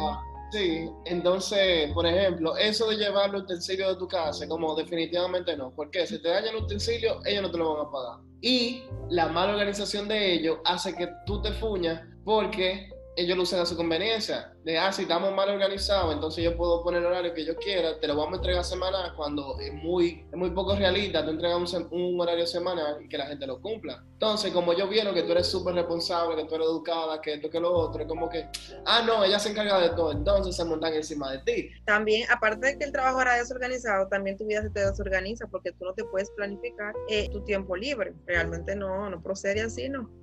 Sí, 0.51 0.89
entonces, 1.05 1.91
por 1.93 2.05
ejemplo, 2.05 2.57
eso 2.57 2.89
de 2.89 2.97
llevar 2.97 3.29
los 3.29 3.43
utensilios 3.43 3.93
de 3.93 3.95
tu 3.95 4.07
casa, 4.07 4.45
como 4.49 4.75
definitivamente 4.75 5.55
no. 5.55 5.71
porque 5.73 6.05
Si 6.05 6.21
te 6.21 6.27
dañan 6.27 6.55
el 6.55 6.63
utensilio, 6.63 7.21
ellos 7.25 7.43
no 7.43 7.51
te 7.51 7.57
lo 7.57 7.73
van 7.73 7.87
a 7.87 7.91
pagar. 7.91 8.19
Y 8.41 8.83
la 9.09 9.27
mala 9.27 9.53
organización 9.53 10.09
de 10.09 10.33
ellos 10.33 10.57
hace 10.65 10.93
que 10.93 11.07
tú 11.25 11.41
te 11.41 11.53
fuñas 11.53 12.01
porque 12.25 12.89
ellos 13.21 13.37
lo 13.37 13.61
a 13.61 13.65
su 13.65 13.75
conveniencia. 13.75 14.53
De, 14.63 14.77
ah, 14.77 14.91
si 14.91 15.03
estamos 15.03 15.33
mal 15.33 15.49
organizados, 15.49 16.13
entonces 16.13 16.43
yo 16.43 16.55
puedo 16.55 16.83
poner 16.83 17.01
el 17.01 17.07
horario 17.07 17.33
que 17.33 17.45
yo 17.45 17.55
quiera, 17.55 17.99
te 17.99 18.07
lo 18.07 18.15
vamos 18.15 18.33
a 18.33 18.35
entregar 18.37 18.63
semanal 18.63 19.13
cuando 19.15 19.59
es 19.59 19.73
muy, 19.73 20.25
es 20.31 20.37
muy 20.37 20.51
poco 20.51 20.75
realista, 20.75 21.25
te 21.25 21.31
entregamos 21.31 21.73
un, 21.73 22.19
horario 22.21 22.45
semanal 22.45 23.03
y 23.03 23.09
que 23.09 23.17
la 23.17 23.25
gente 23.25 23.47
lo 23.47 23.59
cumpla. 23.59 24.03
Entonces, 24.13 24.51
como 24.51 24.73
yo 24.73 24.87
vieron 24.87 25.15
que 25.15 25.23
tú 25.23 25.31
eres 25.31 25.47
súper 25.47 25.73
responsable, 25.73 26.35
que 26.35 26.47
tú 26.47 26.55
eres 26.55 26.67
educada, 26.67 27.19
que 27.21 27.33
esto, 27.33 27.49
que 27.49 27.59
lo 27.59 27.73
otro, 27.73 28.03
es 28.03 28.07
como 28.07 28.29
que, 28.29 28.47
ah, 28.85 29.01
no, 29.05 29.23
ella 29.23 29.39
se 29.39 29.49
encarga 29.49 29.79
de 29.79 29.89
todo, 29.89 30.11
entonces 30.11 30.55
se 30.55 30.63
montan 30.63 30.93
encima 30.93 31.31
de 31.31 31.39
ti. 31.39 31.69
También, 31.85 32.29
aparte 32.29 32.67
de 32.67 32.77
que 32.77 32.85
el 32.85 32.91
trabajo 32.91 33.21
era 33.21 33.35
desorganizado, 33.35 34.07
también 34.07 34.37
tu 34.37 34.45
vida 34.45 34.61
se 34.61 34.69
te 34.69 34.85
desorganiza 34.85 35.47
porque 35.47 35.71
tú 35.71 35.85
no 35.85 35.93
te 35.93 36.03
puedes 36.03 36.29
planificar 36.31 36.93
eh, 37.09 37.29
tu 37.31 37.41
tiempo 37.43 37.75
libre. 37.75 38.13
Realmente 38.27 38.75
no, 38.75 39.09
no 39.09 39.21
procede 39.21 39.61
así, 39.61 39.89
¿no? 39.89 40.20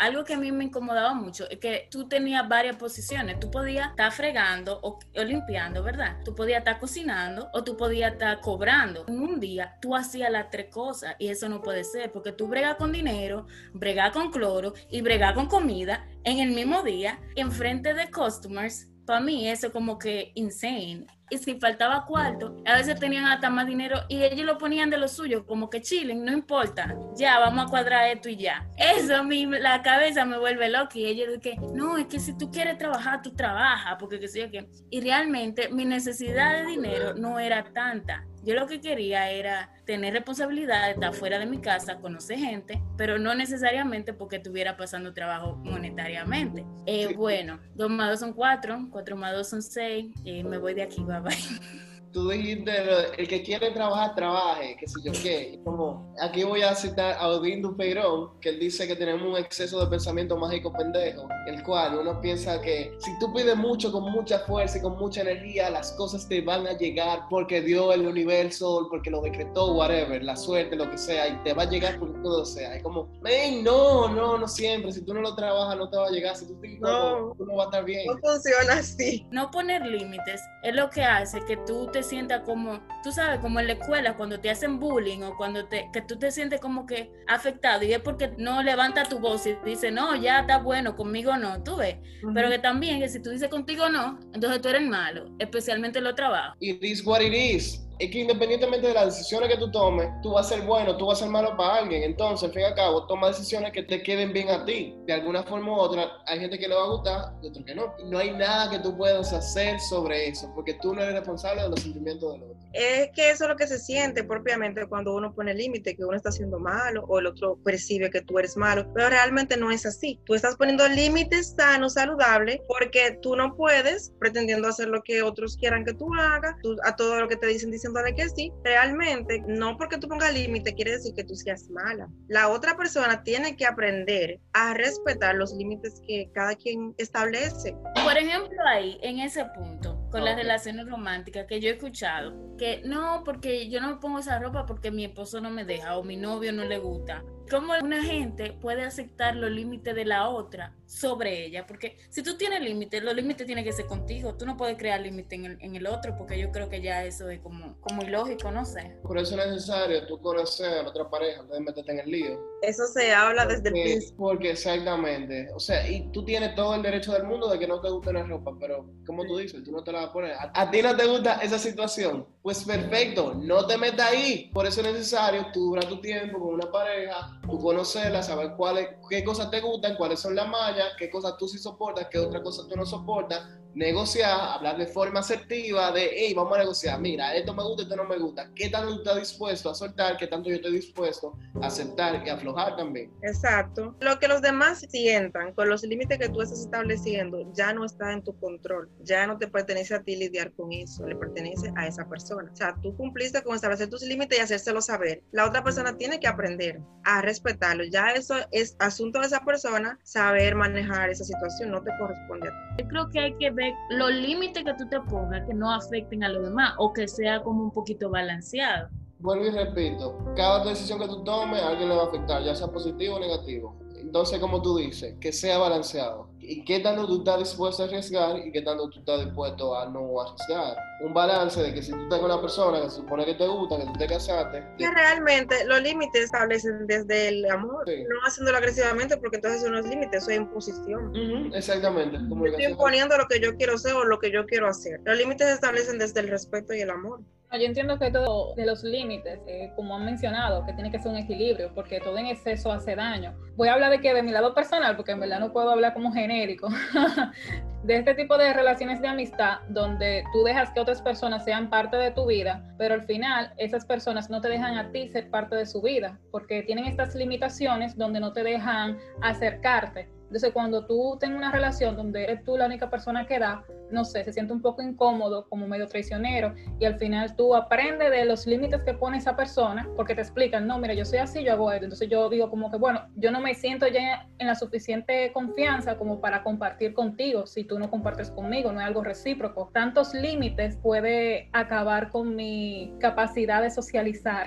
Algo 0.00 0.24
que 0.24 0.34
a 0.34 0.38
mí 0.38 0.50
me 0.50 0.64
incomodaba 0.64 1.12
mucho 1.14 1.48
es 1.50 1.58
que 1.58 1.88
tú 1.90 2.08
tenías 2.08 2.48
varias 2.48 2.76
posiciones. 2.76 3.38
Tú 3.38 3.50
podías 3.50 3.90
estar 3.90 4.10
fregando 4.12 4.80
o, 4.82 4.98
limpiando, 5.14 5.82
¿verdad? 5.82 6.16
Tú 6.24 6.34
podías 6.34 6.60
estar 6.60 6.78
cocinando 6.78 7.50
o 7.52 7.62
tú 7.62 7.76
podías 7.76 8.12
estar 8.12 8.40
cobrando. 8.40 9.04
En 9.08 9.20
un 9.20 9.38
día 9.38 9.76
tú 9.80 9.94
hacías 9.94 10.30
las 10.30 10.50
tres 10.50 10.70
cosas 10.70 11.16
y 11.18 11.28
eso 11.28 11.48
no 11.48 11.60
puede 11.60 11.84
ser 11.84 12.10
porque 12.12 12.32
tú 12.32 12.48
bregas 12.48 12.76
con 12.76 12.92
dinero, 12.92 13.46
bregas 13.74 14.12
con 14.12 14.30
cloro 14.30 14.72
y 14.90 15.02
bregas 15.02 15.34
con 15.34 15.46
comida 15.46 16.08
en 16.24 16.40
el 16.40 16.50
mismo 16.50 16.82
día 16.82 17.20
en 17.36 17.52
frente 17.52 17.92
de 17.92 18.10
customers. 18.10 18.88
Para 19.10 19.22
mí 19.22 19.48
eso 19.48 19.72
como 19.72 19.98
que 19.98 20.30
insane 20.36 21.04
y 21.30 21.38
si 21.38 21.58
faltaba 21.58 22.06
cuarto, 22.06 22.54
a 22.64 22.76
veces 22.76 22.96
tenían 23.00 23.24
hasta 23.24 23.50
más 23.50 23.66
dinero 23.66 23.98
y 24.08 24.22
ellos 24.22 24.46
lo 24.46 24.56
ponían 24.56 24.88
de 24.88 24.98
lo 24.98 25.08
suyo, 25.08 25.44
como 25.46 25.68
que 25.68 25.80
chilen, 25.80 26.24
no 26.24 26.32
importa, 26.32 26.96
ya 27.16 27.40
vamos 27.40 27.66
a 27.66 27.68
cuadrar 27.68 28.08
esto 28.08 28.28
y 28.28 28.36
ya. 28.36 28.68
Eso 28.76 29.16
a 29.16 29.24
mí, 29.24 29.46
la 29.46 29.82
cabeza 29.82 30.24
me 30.24 30.38
vuelve 30.38 30.68
loca 30.68 30.96
y 30.96 31.06
ellos 31.06 31.26
dicen, 31.40 31.58
no, 31.74 31.98
es 31.98 32.06
que 32.06 32.20
si 32.20 32.38
tú 32.38 32.52
quieres 32.52 32.78
trabajar, 32.78 33.20
tú 33.20 33.34
trabajas, 33.34 33.96
porque 33.98 34.20
que 34.20 34.28
sé 34.28 34.42
yo 34.42 34.50
qué. 34.52 34.68
Y 34.90 35.00
realmente 35.00 35.70
mi 35.70 35.84
necesidad 35.84 36.62
de 36.62 36.66
dinero 36.66 37.14
no 37.14 37.40
era 37.40 37.64
tanta. 37.64 38.24
Yo 38.42 38.54
lo 38.54 38.66
que 38.66 38.80
quería 38.80 39.30
era 39.30 39.70
tener 39.84 40.14
responsabilidad 40.14 40.90
estar 40.90 41.12
fuera 41.12 41.38
de 41.38 41.46
mi 41.46 41.58
casa, 41.58 41.98
conocer 41.98 42.38
gente, 42.38 42.82
pero 42.96 43.18
no 43.18 43.34
necesariamente 43.34 44.14
porque 44.14 44.36
estuviera 44.36 44.76
pasando 44.76 45.12
trabajo 45.12 45.56
monetariamente. 45.56 46.64
Eh, 46.86 47.14
bueno, 47.14 47.60
2 47.74 47.90
más 47.90 48.10
2 48.10 48.20
son 48.20 48.32
4, 48.32 48.88
4 48.90 49.16
más 49.16 49.34
2 49.34 49.48
son 49.48 49.62
6, 49.62 50.14
eh, 50.24 50.42
me 50.44 50.58
voy 50.58 50.74
de 50.74 50.82
aquí, 50.82 51.02
bye 51.02 51.20
bye. 51.20 51.36
tú 52.12 52.28
dijiste, 52.28 52.72
el 53.18 53.28
que 53.28 53.42
quiere 53.42 53.70
trabajar, 53.70 54.14
trabaje, 54.14 54.76
qué 54.78 54.86
sé 54.86 55.00
yo 55.04 55.12
qué. 55.22 55.60
Como, 55.64 56.14
aquí 56.20 56.42
voy 56.44 56.62
a 56.62 56.74
citar 56.74 57.16
a 57.18 57.28
Odín 57.28 57.62
Dupeirón, 57.62 58.38
que 58.40 58.50
él 58.50 58.58
dice 58.58 58.86
que 58.86 58.96
tenemos 58.96 59.22
un 59.22 59.36
exceso 59.36 59.80
de 59.80 59.86
pensamiento 59.86 60.36
mágico 60.36 60.72
pendejo, 60.72 61.28
el 61.46 61.62
cual 61.62 61.98
uno 61.98 62.20
piensa 62.20 62.60
que 62.60 62.92
si 62.98 63.18
tú 63.18 63.32
pides 63.32 63.56
mucho, 63.56 63.92
con 63.92 64.10
mucha 64.10 64.40
fuerza 64.40 64.78
y 64.78 64.82
con 64.82 64.98
mucha 64.98 65.22
energía, 65.22 65.70
las 65.70 65.92
cosas 65.92 66.28
te 66.28 66.40
van 66.40 66.66
a 66.66 66.72
llegar 66.76 67.22
porque 67.30 67.60
dio 67.60 67.92
el 67.92 68.06
universo, 68.06 68.88
porque 68.90 69.10
lo 69.10 69.20
decretó, 69.20 69.74
whatever, 69.74 70.22
la 70.22 70.36
suerte, 70.36 70.76
lo 70.76 70.90
que 70.90 70.98
sea, 70.98 71.28
y 71.28 71.36
te 71.44 71.52
va 71.52 71.62
a 71.62 71.70
llegar 71.70 71.98
porque 71.98 72.18
todo 72.22 72.44
sea. 72.44 72.76
Es 72.76 72.82
como, 72.82 73.08
hey, 73.24 73.60
no, 73.62 74.08
no, 74.08 74.38
no 74.38 74.48
siempre. 74.48 74.92
Si 74.92 75.04
tú 75.04 75.14
no 75.14 75.20
lo 75.20 75.34
trabajas, 75.34 75.76
no 75.76 75.88
te 75.88 75.96
va 75.96 76.08
a 76.08 76.10
llegar. 76.10 76.36
Si 76.36 76.46
tú, 76.46 76.58
no, 76.80 77.34
tú 77.36 77.46
no 77.46 77.56
vas 77.56 77.66
a 77.66 77.70
estar 77.70 77.84
bien. 77.84 78.06
No 78.06 78.18
funciona 78.18 78.74
así. 78.74 79.26
No 79.30 79.50
poner 79.50 79.86
límites 79.86 80.40
es 80.62 80.74
lo 80.74 80.90
que 80.90 81.02
hace 81.02 81.44
que 81.44 81.56
tú 81.58 81.88
te 81.92 81.99
sienta 82.02 82.42
como, 82.42 82.80
tú 83.02 83.12
sabes, 83.12 83.40
como 83.40 83.60
en 83.60 83.66
la 83.66 83.72
escuela, 83.74 84.16
cuando 84.16 84.40
te 84.40 84.50
hacen 84.50 84.78
bullying 84.78 85.22
o 85.22 85.36
cuando 85.36 85.66
te, 85.66 85.88
que 85.92 86.02
tú 86.02 86.18
te 86.18 86.30
sientes 86.30 86.60
como 86.60 86.86
que 86.86 87.10
afectado 87.26 87.84
y 87.84 87.92
es 87.92 88.00
porque 88.00 88.32
no 88.38 88.62
levanta 88.62 89.04
tu 89.04 89.18
voz 89.18 89.46
y 89.46 89.56
dice, 89.64 89.90
no, 89.90 90.16
ya 90.16 90.40
está 90.40 90.58
bueno, 90.58 90.96
conmigo 90.96 91.36
no, 91.36 91.62
tú 91.62 91.76
ves. 91.76 91.96
Pero 92.34 92.48
que 92.48 92.58
también 92.58 93.00
que 93.00 93.08
si 93.08 93.20
tú 93.20 93.30
dices 93.30 93.48
contigo 93.48 93.88
no, 93.88 94.18
entonces 94.32 94.60
tú 94.60 94.68
eres 94.68 94.82
malo, 94.82 95.30
especialmente 95.38 95.98
en 95.98 96.04
los 96.04 96.14
trabajos. 96.14 96.56
It 96.60 96.82
is 96.82 97.04
what 97.04 97.20
it 97.20 97.32
is 97.32 97.89
es 98.00 98.10
que 98.10 98.20
independientemente 98.20 98.88
de 98.88 98.94
las 98.94 99.04
decisiones 99.06 99.50
que 99.50 99.58
tú 99.58 99.70
tomes, 99.70 100.08
tú 100.22 100.32
vas 100.32 100.46
a 100.46 100.56
ser 100.56 100.66
bueno, 100.66 100.96
tú 100.96 101.06
vas 101.06 101.18
a 101.18 101.24
ser 101.24 101.30
malo 101.30 101.54
para 101.56 101.76
alguien. 101.76 102.02
Entonces, 102.02 102.48
al 102.48 102.54
fin 102.54 102.62
y 102.62 102.64
al 102.64 102.74
cabo, 102.74 103.06
toma 103.06 103.28
decisiones 103.28 103.72
que 103.72 103.82
te 103.82 104.02
queden 104.02 104.32
bien 104.32 104.48
a 104.48 104.64
ti. 104.64 104.96
De 105.06 105.12
alguna 105.12 105.42
forma 105.42 105.72
u 105.72 105.74
otra, 105.76 106.10
hay 106.26 106.40
gente 106.40 106.58
que 106.58 106.66
le 106.66 106.74
va 106.74 106.84
a 106.84 106.88
gustar 106.88 107.34
y 107.42 107.48
otro 107.48 107.62
que 107.62 107.74
no. 107.74 107.92
No 108.06 108.18
hay 108.18 108.30
nada 108.30 108.70
que 108.70 108.78
tú 108.78 108.96
puedas 108.96 109.32
hacer 109.34 109.78
sobre 109.80 110.28
eso, 110.28 110.50
porque 110.54 110.74
tú 110.80 110.94
no 110.94 111.02
eres 111.02 111.14
responsable 111.14 111.62
de 111.62 111.68
los 111.68 111.80
sentimientos 111.80 112.32
del 112.32 112.42
otro. 112.42 112.49
Es 112.72 113.10
que 113.14 113.30
eso 113.30 113.44
es 113.44 113.50
lo 113.50 113.56
que 113.56 113.66
se 113.66 113.78
siente 113.78 114.24
propiamente 114.24 114.86
cuando 114.86 115.14
uno 115.14 115.34
pone 115.34 115.54
límite, 115.54 115.96
que 115.96 116.04
uno 116.04 116.16
está 116.16 116.28
haciendo 116.28 116.58
malo 116.58 117.04
o 117.08 117.18
el 117.18 117.26
otro 117.26 117.58
percibe 117.64 118.10
que 118.10 118.22
tú 118.22 118.38
eres 118.38 118.56
malo, 118.56 118.90
pero 118.94 119.08
realmente 119.08 119.56
no 119.56 119.70
es 119.70 119.86
así. 119.86 120.20
Tú 120.24 120.34
estás 120.34 120.56
poniendo 120.56 120.86
límites 120.88 121.54
sanos, 121.56 121.94
saludables, 121.94 122.60
porque 122.68 123.18
tú 123.22 123.36
no 123.36 123.56
puedes 123.56 124.12
pretendiendo 124.18 124.68
hacer 124.68 124.88
lo 124.88 125.02
que 125.02 125.22
otros 125.22 125.56
quieran 125.56 125.84
que 125.84 125.94
tú 125.94 126.14
hagas, 126.14 126.54
a 126.84 126.96
todo 126.96 127.20
lo 127.20 127.28
que 127.28 127.36
te 127.36 127.46
dicen 127.46 127.70
de 127.70 128.14
que 128.14 128.28
sí, 128.28 128.52
realmente 128.62 129.42
no 129.46 129.76
porque 129.76 129.98
tú 129.98 130.08
pongas 130.08 130.32
límite 130.32 130.74
quiere 130.74 130.92
decir 130.92 131.14
que 131.14 131.24
tú 131.24 131.34
seas 131.34 131.68
mala. 131.70 132.08
La 132.28 132.48
otra 132.48 132.76
persona 132.76 133.22
tiene 133.22 133.56
que 133.56 133.66
aprender 133.66 134.38
a 134.52 134.74
respetar 134.74 135.34
los 135.34 135.52
límites 135.52 136.00
que 136.06 136.30
cada 136.32 136.54
quien 136.54 136.94
establece. 136.98 137.74
Por 138.02 138.16
ejemplo, 138.16 138.58
ahí, 138.66 138.98
en 139.02 139.18
ese 139.20 139.44
punto, 139.56 139.99
con 140.10 140.24
las 140.24 140.36
relaciones 140.36 140.88
románticas 140.88 141.46
que 141.46 141.60
yo 141.60 141.68
he 141.68 141.72
escuchado, 141.72 142.56
que 142.56 142.82
no, 142.84 143.22
porque 143.24 143.68
yo 143.68 143.80
no 143.80 143.88
me 143.88 143.96
pongo 143.96 144.18
esa 144.18 144.38
ropa 144.38 144.66
porque 144.66 144.90
mi 144.90 145.04
esposo 145.04 145.40
no 145.40 145.50
me 145.50 145.64
deja 145.64 145.96
o 145.96 146.02
mi 146.02 146.16
novio 146.16 146.52
no 146.52 146.64
le 146.64 146.78
gusta 146.78 147.22
cómo 147.48 147.72
una 147.82 148.02
gente 148.02 148.52
puede 148.60 148.82
aceptar 148.82 149.36
los 149.36 149.50
límites 149.50 149.94
de 149.94 150.04
la 150.04 150.28
otra 150.28 150.74
sobre 150.86 151.46
ella, 151.46 151.66
porque 151.66 151.98
si 152.08 152.22
tú 152.22 152.36
tienes 152.36 152.60
límites, 152.60 153.02
los 153.02 153.14
límites 153.14 153.46
tienen 153.46 153.64
que 153.64 153.72
ser 153.72 153.86
contigo, 153.86 154.34
tú 154.34 154.44
no 154.44 154.56
puedes 154.56 154.76
crear 154.76 155.00
límites 155.00 155.38
en 155.38 155.44
el, 155.44 155.58
en 155.60 155.76
el, 155.76 155.86
otro, 155.86 156.16
porque 156.16 156.36
yo 156.36 156.50
creo 156.50 156.68
que 156.68 156.82
ya 156.82 157.04
eso 157.04 157.30
es 157.30 157.38
como, 157.40 157.80
como 157.80 158.02
ilógico, 158.02 158.50
no 158.50 158.64
sé. 158.64 158.98
Por 159.02 159.16
eso 159.16 159.40
es 159.40 159.46
necesario 159.46 160.04
tú 160.06 160.20
conocer 160.20 160.78
a 160.78 160.82
la 160.82 160.88
otra 160.88 161.08
pareja 161.08 161.40
antes 161.40 161.56
de 161.56 161.64
meterte 161.64 161.92
en 161.92 162.00
el 162.00 162.10
lío. 162.10 162.40
Eso 162.62 162.86
se 162.88 163.12
habla 163.12 163.46
desde 163.46 163.68
el 163.68 163.72
principio. 163.72 164.16
Porque 164.16 164.50
exactamente, 164.50 165.48
o 165.54 165.60
sea, 165.60 165.88
y 165.88 166.10
tú 166.10 166.24
tienes 166.24 166.56
todo 166.56 166.74
el 166.74 166.82
derecho 166.82 167.12
del 167.12 167.24
mundo 167.24 167.48
de 167.48 167.58
que 167.58 167.68
no 167.68 167.80
te 167.80 167.88
guste 167.88 168.12
la 168.12 168.24
ropa, 168.24 168.52
pero 168.58 168.90
como 169.06 169.24
tú 169.26 169.38
dices, 169.38 169.62
tú 169.62 169.70
no 169.70 169.84
te 169.84 169.92
la 169.92 170.00
vas 170.00 170.08
a 170.08 170.12
poner. 170.12 170.32
A, 170.32 170.50
a 170.54 170.70
ti 170.72 170.82
no 170.82 170.96
te 170.96 171.06
gusta 171.06 171.40
esa 171.40 171.58
situación, 171.58 172.26
pues 172.42 172.64
perfecto, 172.64 173.34
no 173.34 173.64
te 173.64 173.78
metas 173.78 174.10
ahí. 174.10 174.50
Por 174.52 174.66
eso 174.66 174.80
es 174.80 174.92
necesario 174.92 175.46
tú 175.52 175.70
durar 175.70 175.84
tu 175.84 176.00
tiempo 176.00 176.40
con 176.40 176.54
una 176.54 176.70
pareja 176.70 177.39
tú 177.50 177.58
conocerla, 177.58 178.22
saber 178.22 178.54
cuáles, 178.56 178.88
qué 179.08 179.24
cosas 179.24 179.50
te 179.50 179.60
gustan, 179.60 179.96
cuáles 179.96 180.20
son 180.20 180.34
las 180.34 180.48
mallas, 180.48 180.92
qué 180.98 181.10
cosas 181.10 181.36
tú 181.36 181.48
sí 181.48 181.58
soportas, 181.58 182.08
qué 182.10 182.18
otras 182.18 182.42
cosas 182.42 182.68
tú 182.68 182.76
no 182.76 182.86
soportas, 182.86 183.42
negociar, 183.74 184.38
hablar 184.56 184.78
de 184.78 184.86
forma 184.86 185.20
asertiva, 185.20 185.92
de, 185.92 186.10
hey, 186.12 186.34
vamos 186.34 186.54
a 186.56 186.60
negociar, 186.60 187.00
mira, 187.00 187.34
esto 187.34 187.54
me 187.54 187.62
gusta, 187.62 187.82
esto 187.82 187.96
no 187.96 188.04
me 188.04 188.18
gusta, 188.18 188.50
qué 188.54 188.68
tanto 188.68 188.94
tú 188.94 188.98
estás 188.98 189.16
dispuesto 189.16 189.70
a 189.70 189.74
soltar, 189.74 190.16
qué 190.16 190.26
tanto 190.26 190.48
yo 190.48 190.56
estoy 190.56 190.72
dispuesto 190.72 191.36
a 191.62 191.66
aceptar 191.66 192.22
y 192.26 192.30
aflojar 192.30 192.76
también. 192.76 193.12
Exacto. 193.22 193.96
Lo 194.00 194.18
que 194.18 194.28
los 194.28 194.42
demás 194.42 194.84
sientan 194.88 195.52
con 195.54 195.68
los 195.68 195.82
límites 195.82 196.18
que 196.18 196.28
tú 196.28 196.42
estás 196.42 196.60
estableciendo 196.60 197.52
ya 197.52 197.72
no 197.72 197.84
está 197.84 198.12
en 198.12 198.22
tu 198.22 198.38
control, 198.38 198.88
ya 199.02 199.26
no 199.26 199.38
te 199.38 199.48
pertenece 199.48 199.94
a 199.94 200.02
ti 200.02 200.16
lidiar 200.16 200.52
con 200.52 200.72
eso, 200.72 201.06
le 201.06 201.16
pertenece 201.16 201.72
a 201.76 201.86
esa 201.86 202.08
persona. 202.08 202.50
O 202.52 202.56
sea, 202.56 202.74
tú 202.82 202.96
cumpliste 202.96 203.42
con 203.42 203.54
establecer 203.54 203.88
tus 203.88 204.02
límites 204.02 204.38
y 204.38 204.42
hacérselo 204.42 204.80
saber. 204.80 205.22
La 205.32 205.46
otra 205.46 205.62
persona 205.62 205.96
tiene 205.96 206.18
que 206.18 206.26
aprender 206.26 206.80
a 207.04 207.22
respetarlo. 207.22 207.84
Ya 207.84 208.10
eso 208.10 208.34
es 208.50 208.76
asunto 208.78 209.20
de 209.20 209.26
esa 209.26 209.44
persona, 209.44 209.98
saber 210.02 210.54
manejar 210.54 211.10
esa 211.10 211.24
situación, 211.24 211.70
no 211.70 211.82
te 211.82 211.90
corresponde 211.98 212.48
a 212.48 212.50
ti. 212.50 212.82
Yo 212.82 212.88
creo 212.88 213.10
que 213.10 213.20
hay 213.20 213.34
que 213.38 213.50
los 213.90 214.10
límites 214.10 214.64
que 214.64 214.74
tú 214.74 214.88
te 214.88 215.00
pongas 215.00 215.46
que 215.46 215.54
no 215.54 215.72
afecten 215.72 216.24
a 216.24 216.28
los 216.28 216.44
demás 216.44 216.74
o 216.78 216.92
que 216.92 217.06
sea 217.08 217.42
como 217.42 217.64
un 217.64 217.70
poquito 217.70 218.10
balanceado. 218.10 218.88
Vuelvo 219.18 219.46
y 219.46 219.50
repito, 219.50 220.16
cada 220.34 220.64
decisión 220.64 220.98
que 220.98 221.06
tú 221.06 221.22
tomes 221.24 221.60
a 221.62 221.68
alguien 221.68 221.90
le 221.90 221.96
va 221.96 222.04
a 222.04 222.06
afectar, 222.06 222.42
ya 222.42 222.54
sea 222.54 222.68
positivo 222.68 223.16
o 223.16 223.20
negativo. 223.20 223.76
Entonces, 224.00 224.38
como 224.38 224.62
tú 224.62 224.76
dices, 224.76 225.14
que 225.20 225.32
sea 225.32 225.58
balanceado. 225.58 226.28
¿Y 226.40 226.64
qué 226.64 226.80
tanto 226.80 227.06
tú 227.06 227.18
estás 227.18 227.38
dispuesto 227.38 227.82
a 227.82 227.86
arriesgar 227.86 228.38
y 228.38 228.50
qué 228.50 228.62
tanto 228.62 228.88
tú 228.90 228.98
estás 228.98 229.24
dispuesto 229.24 229.78
a 229.78 229.88
no 229.88 230.20
arriesgar? 230.20 230.76
Un 231.00 231.14
balance 231.14 231.62
de 231.62 231.72
que 231.72 231.82
si 231.82 231.92
tú 231.92 232.02
estás 232.02 232.18
con 232.18 232.30
una 232.30 232.40
persona 232.40 232.80
que 232.80 232.90
se 232.90 232.96
supone 232.96 233.24
que 233.24 233.34
te 233.34 233.46
gusta, 233.46 233.78
que 233.78 233.84
tú 233.84 233.92
te 233.92 234.06
casaste. 234.06 234.64
Que 234.76 234.90
realmente 234.90 235.64
los 235.66 235.80
límites 235.82 236.24
establecen 236.24 236.86
desde 236.86 237.28
el 237.28 237.50
amor, 237.50 237.84
no 237.86 238.26
haciéndolo 238.26 238.58
agresivamente, 238.58 239.16
porque 239.16 239.36
entonces 239.36 239.62
son 239.62 239.72
los 239.72 239.86
límites, 239.86 240.22
eso 240.22 240.30
es 240.30 240.38
imposición. 240.38 241.54
exactamente. 241.54 242.16
Estoy 242.16 242.64
imponiendo 242.64 243.16
lo 243.16 243.26
que 243.26 243.40
yo 243.40 243.56
quiero 243.56 243.78
ser 243.78 243.94
o 243.94 244.04
lo 244.04 244.18
que 244.18 244.32
yo 244.32 244.44
quiero 244.46 244.66
hacer. 244.68 245.00
Los 245.04 245.18
límites 245.18 245.46
se 245.46 245.54
establecen 245.54 245.98
desde 245.98 246.20
el 246.20 246.28
respeto 246.28 246.74
y 246.74 246.80
el 246.80 246.90
amor. 246.90 247.20
Yo 247.52 247.66
entiendo 247.66 247.98
que 247.98 248.12
todo 248.12 248.54
de 248.54 248.64
los 248.64 248.84
límites, 248.84 249.40
eh, 249.48 249.72
como 249.74 249.96
han 249.96 250.04
mencionado, 250.04 250.64
que 250.64 250.72
tiene 250.72 250.90
que 250.90 251.00
ser 251.00 251.10
un 251.10 251.18
equilibrio, 251.18 251.72
porque 251.74 251.98
todo 251.98 252.16
en 252.16 252.26
exceso 252.26 252.70
hace 252.70 252.94
daño. 252.94 253.34
Voy 253.56 253.66
a 253.66 253.74
hablar 253.74 253.90
de 253.90 254.00
que 254.00 254.14
de 254.14 254.22
mi 254.22 254.30
lado 254.30 254.54
personal, 254.54 254.94
porque 254.94 255.12
en 255.12 255.20
verdad 255.20 255.40
no 255.40 255.52
puedo 255.52 255.68
hablar 255.70 255.92
como 255.92 256.12
genérico, 256.12 256.68
de 257.82 257.96
este 257.96 258.14
tipo 258.14 258.38
de 258.38 258.52
relaciones 258.52 259.02
de 259.02 259.08
amistad, 259.08 259.58
donde 259.68 260.22
tú 260.32 260.44
dejas 260.44 260.70
que 260.70 260.78
otras 260.78 261.02
personas 261.02 261.44
sean 261.44 261.70
parte 261.70 261.96
de 261.96 262.12
tu 262.12 262.26
vida, 262.26 262.72
pero 262.78 262.94
al 262.94 263.02
final 263.02 263.52
esas 263.56 263.84
personas 263.84 264.30
no 264.30 264.40
te 264.40 264.48
dejan 264.48 264.78
a 264.78 264.92
ti 264.92 265.08
ser 265.08 265.28
parte 265.28 265.56
de 265.56 265.66
su 265.66 265.82
vida, 265.82 266.20
porque 266.30 266.62
tienen 266.62 266.84
estas 266.84 267.16
limitaciones 267.16 267.96
donde 267.96 268.20
no 268.20 268.32
te 268.32 268.44
dejan 268.44 268.96
acercarte 269.22 270.08
Entonces, 270.30 270.52
cuando 270.52 270.86
tú 270.86 271.16
tienes 271.18 271.36
una 271.36 271.50
relación 271.50 271.96
donde 271.96 272.22
eres 272.22 272.44
tú 272.44 272.56
la 272.56 272.66
única 272.66 272.88
persona 272.88 273.26
que 273.26 273.40
da, 273.40 273.64
no 273.90 274.04
sé, 274.04 274.22
se 274.22 274.32
siente 274.32 274.52
un 274.52 274.62
poco 274.62 274.80
incómodo, 274.80 275.48
como 275.48 275.66
medio 275.66 275.88
traicionero, 275.88 276.54
y 276.78 276.84
al 276.84 277.00
final 277.00 277.34
tú 277.34 277.52
aprendes 277.52 278.12
de 278.12 278.24
los 278.26 278.46
límites 278.46 278.80
que 278.84 278.94
pone 278.94 279.18
esa 279.18 279.34
persona, 279.34 279.88
porque 279.96 280.14
te 280.14 280.20
explican, 280.20 280.68
no, 280.68 280.78
mira, 280.78 280.94
yo 280.94 281.04
soy 281.04 281.18
así, 281.18 281.42
yo 281.42 281.54
hago 281.54 281.72
esto. 281.72 281.86
Entonces 281.86 282.08
yo 282.08 282.30
digo 282.30 282.48
como 282.48 282.70
que, 282.70 282.76
bueno, 282.76 283.08
yo 283.16 283.32
no 283.32 283.40
me 283.40 283.56
siento 283.56 283.88
ya 283.88 284.28
en 284.38 284.46
la 284.46 284.54
suficiente 284.54 285.32
confianza 285.32 285.96
como 285.96 286.20
para 286.20 286.44
compartir 286.44 286.94
contigo 286.94 287.44
si 287.48 287.64
tú 287.64 287.80
no 287.80 287.90
compartes 287.90 288.30
conmigo, 288.30 288.70
no 288.70 288.80
es 288.80 288.86
algo 288.86 289.02
recíproco. 289.02 289.68
Tantos 289.74 290.14
límites 290.14 290.76
puede 290.76 291.50
acabar 291.52 292.10
con 292.10 292.36
mi 292.36 292.94
capacidad 293.00 293.62
de 293.62 293.70
socializar. 293.72 294.46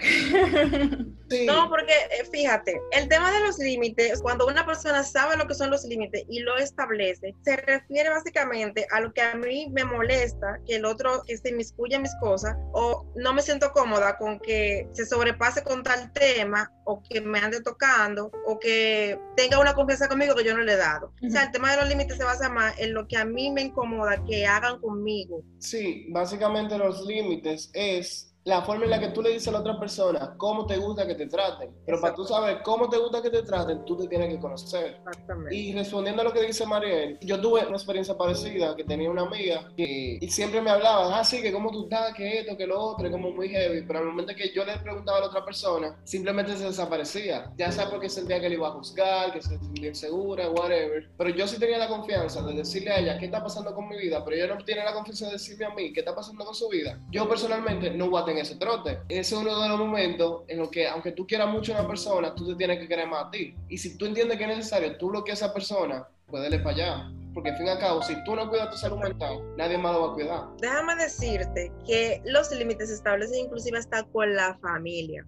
No, 1.48 1.68
porque 1.68 1.94
eh, 1.94 2.25
fíjate, 2.32 2.80
el 2.92 3.08
tema 3.08 3.32
de 3.32 3.40
los 3.40 3.58
límites, 3.58 4.22
cuando 4.22 4.46
una 4.46 4.66
persona 4.68 5.02
sabe 5.02 5.36
lo 5.36 5.48
que 5.48 5.56
son 5.56 5.72
los 5.74 5.86
límites 5.86 6.24
y 6.30 6.39
lo 6.39 6.58
establece, 6.58 7.36
se 7.44 7.56
refiere 7.58 8.10
básicamente 8.10 8.86
a 8.92 9.00
lo 9.00 9.13
que 9.13 9.22
a 9.22 9.36
mí 9.36 9.68
me 9.72 9.84
molesta, 9.84 10.60
que 10.65 10.75
el 10.75 10.86
otro 10.86 11.24
que 11.27 11.38
se 11.38 11.50
inmiscuya 11.50 11.98
en 11.98 12.03
mis 12.03 12.15
cosas, 12.22 12.56
o 12.74 13.06
no 13.15 13.34
me 13.34 13.42
siento 13.42 13.72
cómoda 13.72 14.18
con 14.18 14.39
que 14.39 14.88
se 14.94 15.06
sobrepase 15.06 15.63
con 15.63 15.84
tal 15.84 16.12
tema, 16.13 16.72
o 16.86 17.01
que 17.01 17.22
me 17.22 17.39
ande 17.39 17.62
tocando, 17.62 18.32
o 18.46 18.60
que 18.60 19.18
tenga 19.36 19.60
una 19.60 19.74
confianza 19.74 20.08
conmigo 20.08 20.36
que 20.36 20.44
yo 20.44 20.56
no 20.56 20.63
le 20.63 20.74
he 20.74 20.77
dado. 20.77 21.13
O 21.25 21.30
sea, 21.30 21.44
el 21.44 21.51
tema 21.51 21.72
de 21.72 21.77
los 21.77 21.89
límites 21.89 22.18
se 22.18 22.24
basa 22.24 22.50
más 22.50 22.77
en 22.80 22.94
lo 22.94 23.08
que 23.08 23.18
a 23.18 23.25
mí 23.25 23.51
me 23.51 23.62
incomoda 23.62 24.24
que 24.25 24.46
hagan 24.46 24.80
conmigo. 24.80 25.44
Sí, 25.60 26.08
básicamente 26.12 26.77
los 26.77 27.06
límites 27.06 27.70
es 27.74 28.33
la 28.46 28.62
forma 28.62 28.84
en 28.84 28.90
la 28.90 29.00
que 29.00 29.10
tú 29.10 29.22
le 29.22 29.30
dices 29.30 29.48
a 29.48 29.52
la 29.52 29.60
otra 29.60 29.80
persona 29.80 30.36
cómo 30.38 30.66
te 30.66 30.78
gusta 30.78 31.08
que 31.08 31.16
te 31.16 31.28
traten. 31.28 31.72
Pero 31.86 32.02
para 32.02 32.14
tú 32.14 32.26
saber 32.26 32.62
cómo 32.64 32.90
te 32.90 32.98
gusta 32.98 33.22
que 33.22 33.30
te 33.30 33.44
traten, 33.44 33.86
tú 33.86 33.98
te 33.98 34.08
tienes 34.08 34.30
que 34.34 34.40
conocer. 34.40 34.98
Exactamente. 35.08 35.56
Y 35.56 35.74
respondiendo 35.74 36.22
a 36.22 36.26
lo 36.26 36.34
que 36.34 36.42
dice 36.42 36.66
Mariel, 36.66 37.18
yo 37.22 37.40
tuve 37.40 37.66
una 37.66 37.78
experiencia 37.78 38.18
parecida 38.18 38.76
que 38.76 38.84
tenía 38.84 39.10
una 39.10 39.24
amiga 39.24 39.72
que 39.78 40.18
y 40.20 40.30
siempre 40.30 40.62
me 40.62 40.70
hablaba, 40.70 41.20
ah, 41.20 41.24
sí, 41.24 41.42
que 41.42 41.52
cómo 41.52 41.72
tú 41.72 41.84
estás, 41.84 42.14
que 42.14 42.40
esto, 42.40 42.58
que 42.58 42.68
lo 42.68 42.80
otro, 42.80 43.10
como 43.10 43.32
muy 43.32 43.50
heavy. 43.50 43.84
Pero 43.86 44.00
al 44.00 44.06
momento 44.06 44.34
que 44.36 44.52
yo 44.54 44.66
le 44.66 44.78
preguntaba 44.78 45.20
a 45.20 45.22
la 45.22 45.28
otra 45.28 45.46
persona, 45.46 45.98
simplemente 46.04 46.58
se 46.58 46.66
desaparecía. 46.66 47.52
Ya 47.58 47.72
sea 47.72 47.90
porque 47.90 48.10
sentía 48.10 48.42
que 48.42 48.50
le 48.50 48.56
iba 48.56 48.68
a 48.68 48.72
juzgar, 48.72 49.32
que 49.32 49.42
se 49.42 49.58
sentía 49.58 49.90
insegura, 49.90 50.50
whatever. 50.50 51.10
Pero 51.18 51.30
yo 51.30 51.48
sí 51.48 51.60
tenía 51.60 51.78
la 51.78 51.88
confianza 51.88 52.42
de 52.42 52.54
decirle 52.54 52.92
a 52.92 53.00
ella 53.00 53.18
qué 53.18 53.26
está 53.26 53.42
pasando 53.42 53.74
con 53.74 53.88
mi 53.88 53.98
vida, 53.98 54.24
pero 54.24 54.36
ella 54.36 54.56
no 54.56 54.64
tiene 54.64 54.84
la 54.84 54.94
confianza 54.94 55.28
de 55.28 55.34
decirme 55.34 55.66
a 55.66 55.70
mí 55.70 55.94
qué 55.94 56.02
está 56.02 56.14
pasando 56.14 56.44
con 56.44 56.54
su 56.54 56.68
vida. 56.68 57.00
Yo 57.10 57.28
personalmente 57.28 57.92
no 57.92 58.10
voy 58.10 58.22
a 58.22 58.26
tener 58.26 58.33
ese 58.38 58.56
trote. 58.56 59.00
Ese 59.10 59.36
es 59.36 59.42
uno 59.42 59.62
de 59.62 59.70
los 59.70 59.80
momentos 59.80 60.44
en 60.48 60.60
los 60.60 60.70
que, 60.70 60.88
aunque 60.88 61.12
tú 61.12 61.25
quieras 61.28 61.50
mucho 61.50 61.74
a 61.74 61.80
una 61.80 61.88
persona, 61.88 62.34
tú 62.36 62.48
te 62.48 62.56
tienes 62.56 62.80
que 62.80 62.88
querer 62.88 63.08
más 63.08 63.25
a 63.25 63.32
ti. 63.32 63.56
Y 63.70 63.78
si 63.78 63.98
tú 63.98 64.06
entiendes 64.06 64.38
que 64.38 64.44
es 64.44 64.58
necesario, 64.58 64.98
tú 64.98 65.10
lo 65.10 65.24
que 65.24 65.32
esa 65.32 65.54
persona, 65.54 66.08
puede 66.28 66.54
ir 66.54 66.63
para 66.63 66.75
allá. 66.75 67.12
Porque 67.34 67.50
al 67.50 67.58
fin 67.58 67.66
y 67.66 67.70
al 67.70 67.80
cabo, 67.80 68.02
si 68.04 68.16
tú 68.24 68.36
no 68.36 68.48
cuidas 68.48 68.70
tu 68.70 68.78
salud 68.78 68.98
mental, 68.98 69.40
nadie 69.58 69.78
más 69.78 69.94
lo 69.94 70.08
va 70.08 70.12
a 70.12 70.13
cuidar. 70.13 70.44
Déjame 70.60 70.96
decirte 70.96 71.72
que 71.86 72.22
los 72.25 72.52
límites 72.52 72.90
establecen 72.92 73.46
inclusive 73.46 73.78
hasta 73.78 74.04
con 74.04 74.36
la 74.36 74.56
familia. 74.60 75.25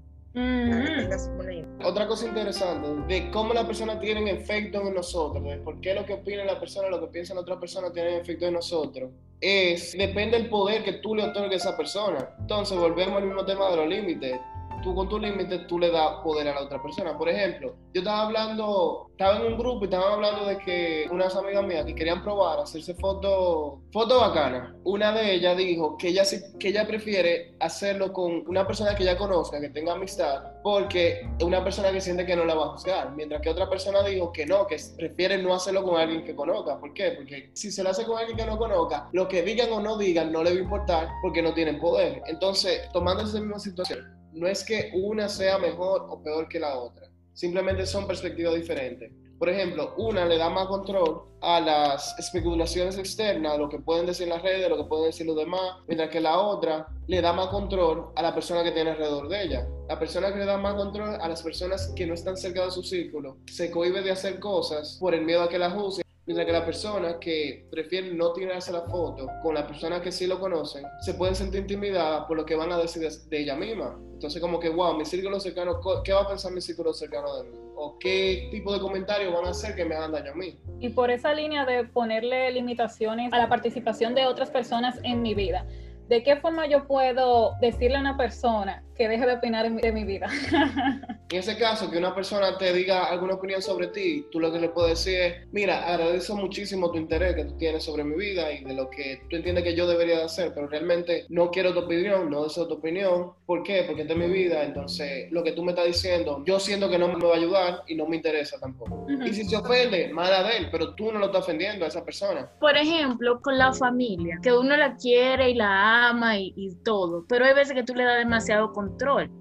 Otra 1.84 2.08
cosa 2.08 2.28
interesante 2.28 2.90
de 3.08 3.32
cómo 3.32 3.54
las 3.54 3.66
personas 3.66 4.00
tienen 4.00 4.28
efecto 4.28 4.82
en 4.82 4.94
nosotros, 4.94 5.44
de 5.44 5.58
por 5.58 5.80
qué 5.80 5.94
lo 5.94 6.06
que 6.06 6.14
opina 6.14 6.44
la 6.44 6.60
persona, 6.60 6.90
lo 6.90 7.00
que 7.00 7.08
piensa 7.08 7.34
la 7.34 7.42
otra 7.42 7.60
persona 7.60 7.92
tiene 7.92 8.18
efecto 8.18 8.46
en 8.46 8.54
nosotros, 8.54 9.12
es 9.40 9.94
depende 9.98 10.38
del 10.38 10.50
poder 10.50 10.84
que 10.84 10.94
tú 10.94 11.16
le 11.16 11.24
otorgues 11.24 11.66
a 11.66 11.70
esa 11.70 11.78
persona. 11.78 12.36
Entonces 12.40 12.78
volvemos 12.78 13.18
al 13.18 13.28
mismo 13.28 13.46
tema 13.46 13.70
de 13.70 13.78
los 13.78 13.88
límites 13.88 14.40
tú 14.82 14.96
con 14.96 15.10
tu 15.10 15.20
límite, 15.20 15.60
tú 15.68 15.80
le 15.80 15.92
das 15.92 16.18
poder 16.24 16.48
a 16.48 16.56
la 16.56 16.62
otra 16.62 16.82
persona. 16.82 17.18
Por 17.18 17.30
ejemplo, 17.30 17.76
yo 17.94 18.02
estaba 18.02 18.24
hablando, 18.24 19.08
estaba 19.12 19.38
en 19.38 19.54
un 19.54 19.58
grupo 19.58 19.82
y 19.82 19.86
estaban 19.86 20.14
hablando 20.14 20.46
de 20.46 20.58
que 20.58 21.08
unas 21.12 21.36
amigas 21.36 21.66
mías 21.66 21.86
que 21.86 21.96
querían 21.96 22.24
probar 22.24 22.60
hacerse 22.60 22.94
fotos 22.96 23.80
foto 23.92 24.20
bacanas. 24.20 24.74
Una 24.84 25.12
de 25.14 25.34
ellas 25.34 25.58
dijo 25.58 25.98
que 25.98 26.10
ella, 26.10 26.24
que 26.60 26.68
ella 26.68 26.86
prefiere 26.86 27.56
hacerlo 27.60 28.12
con 28.12 28.44
una 28.48 28.68
persona 28.68 28.96
que 28.96 29.04
ella 29.04 29.18
conozca, 29.18 29.60
que 29.62 29.70
tenga 29.70 29.94
amistad, 29.94 30.44
porque 30.64 31.22
es 31.38 31.44
una 31.46 31.64
persona 31.64 31.92
que 31.92 32.02
siente 32.02 32.26
que 32.26 32.36
no 32.36 32.46
la 32.46 32.56
va 32.56 32.66
a 32.66 32.70
juzgar. 32.70 33.12
Mientras 33.16 33.42
que 33.42 33.50
otra 33.50 33.70
persona 33.70 34.04
dijo 34.04 34.32
que 34.32 34.46
no, 34.46 34.68
que 34.68 34.78
prefiere 34.98 35.42
no 35.42 35.54
hacerlo 35.54 35.84
con 35.84 36.00
alguien 36.00 36.24
que 36.24 36.36
conozca. 36.36 36.80
¿Por 36.80 36.94
qué? 36.94 37.12
Porque 37.12 37.52
si 37.54 37.72
se 37.72 37.84
lo 37.84 37.92
hace 37.92 38.06
con 38.06 38.18
alguien 38.18 38.38
que 38.38 38.46
no 38.46 38.58
conozca, 38.58 39.10
lo 39.14 39.28
que 39.28 39.44
digan 39.44 39.72
o 39.72 39.80
no 39.80 39.98
digan 39.98 40.32
no 40.32 40.44
le 40.44 40.52
va 40.52 40.58
a 40.58 40.64
importar 40.64 41.08
porque 41.22 41.42
no 41.42 41.54
tienen 41.54 41.80
poder. 41.80 42.22
Entonces, 42.28 42.82
tomando 42.92 43.24
esa 43.24 43.40
misma 43.40 43.60
situación, 43.60 44.00
no 44.36 44.48
es 44.48 44.64
que 44.64 44.92
una 44.94 45.30
sea 45.30 45.58
mejor 45.58 46.06
o 46.10 46.22
peor 46.22 46.48
que 46.48 46.60
la 46.60 46.78
otra, 46.78 47.10
simplemente 47.34 47.86
son 47.86 48.06
perspectivas 48.06 48.56
diferentes. 48.56 49.12
Por 49.38 49.50
ejemplo, 49.50 49.94
una 49.98 50.26
le 50.26 50.38
da 50.38 50.50
más 50.50 50.68
control 50.68 51.24
a 51.42 51.60
las 51.60 52.18
especulaciones 52.18 52.98
externas, 52.98 53.54
a 53.54 53.58
lo 53.58 53.68
que 53.68 53.80
pueden 53.80 54.06
decir 54.06 54.30
las 54.30 54.42
redes, 54.42 54.70
lo 54.70 54.78
que 54.78 54.86
pueden 54.86 55.08
decir 55.08 55.26
los 55.26 55.36
demás, 55.36 55.78
mientras 55.88 56.10
que 56.10 56.22
la 56.22 56.40
otra 56.40 56.88
le 57.08 57.22
da 57.22 57.34
más 57.34 57.48
control 57.48 58.14
a 58.16 58.22
la 58.22 58.34
persona 58.34 58.64
que 58.64 58.72
tiene 58.72 58.92
alrededor 58.92 59.28
de 59.28 59.44
ella. 59.44 59.68
La 59.90 60.00
persona 60.00 60.32
que 60.32 60.40
le 60.40 60.46
da 60.46 60.58
más 60.58 60.76
control 60.76 61.18
a 61.20 61.28
las 61.28 61.44
personas 61.44 61.92
que 61.96 62.08
no 62.08 62.14
están 62.14 62.38
cerca 62.38 62.64
de 62.64 62.72
su 62.72 62.82
círculo 62.82 63.38
se 63.48 63.70
cohibe 63.70 64.02
de 64.02 64.12
hacer 64.12 64.40
cosas 64.40 64.98
por 65.00 65.14
el 65.14 65.26
miedo 65.26 65.44
a 65.44 65.50
que 65.50 65.60
la 65.60 65.70
juzguen 65.70 66.05
Mientras 66.28 66.48
que 66.48 66.54
las 66.54 66.64
personas 66.64 67.16
que 67.22 67.68
prefieren 67.70 68.18
no 68.18 68.34
tirarse 68.34 68.72
la 68.72 68.82
foto 68.82 69.30
con 69.44 69.54
las 69.54 69.66
personas 69.66 70.02
que 70.02 70.12
sí 70.12 70.26
lo 70.26 70.40
conocen, 70.40 70.84
se 71.02 71.14
pueden 71.14 71.36
sentir 71.36 71.62
intimidadas 71.62 72.26
por 72.26 72.36
lo 72.36 72.46
que 72.46 72.56
van 72.56 72.72
a 72.72 72.80
decir 72.80 73.08
de, 73.08 73.40
ella 73.40 73.56
misma. 73.56 73.96
Entonces 74.14 74.42
como 74.42 74.60
que, 74.60 74.70
wow, 74.70 74.98
mi 74.98 75.06
círculo 75.06 75.40
cercano, 75.40 75.80
¿qué 76.04 76.14
va 76.14 76.22
a 76.22 76.28
pensar 76.28 76.52
mi 76.52 76.62
círculo 76.62 76.94
cercano 76.94 77.36
de 77.38 77.44
mí? 77.44 77.58
¿O 77.76 78.00
qué 78.00 78.48
tipo 78.50 78.74
de 78.74 78.80
comentarios 78.80 79.32
van 79.34 79.46
a 79.46 79.50
hacer 79.50 79.76
que 79.76 79.86
me 79.86 79.94
hagan 79.94 80.14
daño 80.14 80.32
a 80.32 80.36
mí? 80.36 80.58
Y 80.80 80.90
por 80.90 81.12
esa 81.12 81.32
línea 81.34 81.64
de 81.64 81.84
ponerle 81.84 82.52
limitaciones 82.52 83.32
a 83.32 83.38
la 83.38 83.48
participación 83.48 84.16
de 84.16 84.26
otras 84.26 84.50
personas 84.50 85.00
en 85.04 85.22
mi 85.22 85.36
vida, 85.36 85.68
¿de 86.08 86.24
qué 86.24 86.38
forma 86.38 86.66
yo 86.66 86.88
puedo 86.88 87.54
decirle 87.62 87.98
a 87.98 88.00
una 88.00 88.18
persona 88.18 88.85
que 88.96 89.08
deje 89.08 89.26
de 89.26 89.34
opinar 89.34 89.72
de 89.72 89.92
mi 89.92 90.04
vida? 90.04 90.28
En 91.32 91.40
ese 91.40 91.58
caso, 91.58 91.90
que 91.90 91.98
una 91.98 92.14
persona 92.14 92.56
te 92.56 92.72
diga 92.72 93.06
alguna 93.06 93.34
opinión 93.34 93.60
sobre 93.60 93.88
ti, 93.88 94.28
tú 94.32 94.40
lo 94.40 94.52
que 94.52 94.60
le 94.60 94.70
puedes 94.70 94.92
decir 94.92 95.20
es, 95.20 95.48
mira, 95.52 95.84
agradezco 95.86 96.36
muchísimo 96.36 96.92
tu 96.92 96.98
interés 96.98 97.36
que 97.36 97.46
tú 97.46 97.58
tienes 97.58 97.84
sobre 97.84 98.04
mi 98.04 98.16
vida 98.16 98.52
y 98.52 98.64
de 98.64 98.76
lo 98.76 98.92
que 98.92 99.22
tú 99.28 99.36
entiendes 99.36 99.64
que 99.64 99.76
yo 99.76 99.88
debería 99.88 100.20
de 100.20 100.24
hacer, 100.26 100.54
pero 100.54 100.68
realmente 100.68 101.26
no 101.30 101.50
quiero 101.50 101.74
tu 101.74 101.80
opinión, 101.80 102.30
no 102.30 102.44
deseo 102.44 102.68
tu 102.68 102.76
opinión. 102.76 103.32
¿Por 103.48 103.64
qué? 103.64 103.84
Porque 103.88 104.04
esta 104.04 104.14
es 104.14 104.20
mi 104.20 104.28
vida, 104.28 104.64
entonces 104.64 105.32
lo 105.32 105.44
que 105.44 105.54
tú 105.54 105.64
me 105.64 105.72
estás 105.72 105.88
diciendo, 105.88 106.44
yo 106.46 106.60
siento 106.60 106.90
que 106.90 107.00
no 107.00 107.08
me 107.08 107.26
va 107.26 107.34
a 107.34 107.38
ayudar 107.38 107.84
y 107.88 107.96
no 107.96 108.06
me 108.06 108.18
interesa 108.18 108.60
tampoco. 108.60 109.08
Y 109.26 109.34
si 109.34 109.46
se 109.46 109.58
ofende, 109.58 110.10
mala 110.14 110.44
de 110.44 110.58
él, 110.58 110.68
pero 110.72 110.94
tú 110.94 111.12
no 111.12 111.18
lo 111.18 111.26
estás 111.26 111.42
ofendiendo 111.42 111.86
a 111.86 111.88
esa 111.88 112.06
persona. 112.06 112.50
Por 112.60 112.78
ejemplo, 112.78 113.42
con 113.42 113.58
la 113.58 113.74
familia, 113.74 114.38
que 114.44 114.54
uno 114.54 114.78
la 114.78 114.96
quiere 114.96 115.50
y 115.50 115.56
la 115.56 116.10
ama 116.10 116.38
y, 116.38 116.54
y 116.56 116.76
todo, 116.84 117.26
pero 117.28 117.46
hay 117.46 117.56
veces 117.56 117.74
que 117.74 117.84
tú 117.84 117.96
le 117.96 118.04
das 118.04 118.20
demasiado 118.20 118.72
control. 118.72 118.85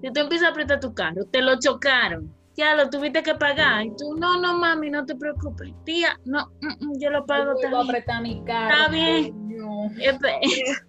Si 0.01 0.11
tú 0.11 0.19
empiezas 0.19 0.47
a 0.47 0.51
apretar 0.51 0.79
tu 0.79 0.93
carro, 0.93 1.25
te 1.31 1.41
lo 1.41 1.59
chocaron. 1.59 2.33
Ya 2.55 2.73
lo 2.75 2.89
tuviste 2.89 3.21
que 3.21 3.35
pagar. 3.35 3.85
Y 3.85 3.95
tú, 3.97 4.15
no, 4.17 4.39
no, 4.39 4.57
mami, 4.57 4.89
no 4.89 5.05
te 5.05 5.15
preocupes. 5.15 5.73
Tía, 5.83 6.17
no, 6.23 6.51
mm, 6.61 6.85
mm, 6.85 6.99
yo 6.99 7.09
lo 7.09 7.25
pago 7.25 7.53
yo 7.53 7.69
también. 7.69 7.89
apretar 7.89 8.21
mi 8.21 8.43
carro. 8.45 8.73
Está 8.73 8.87
bien. 8.91 9.45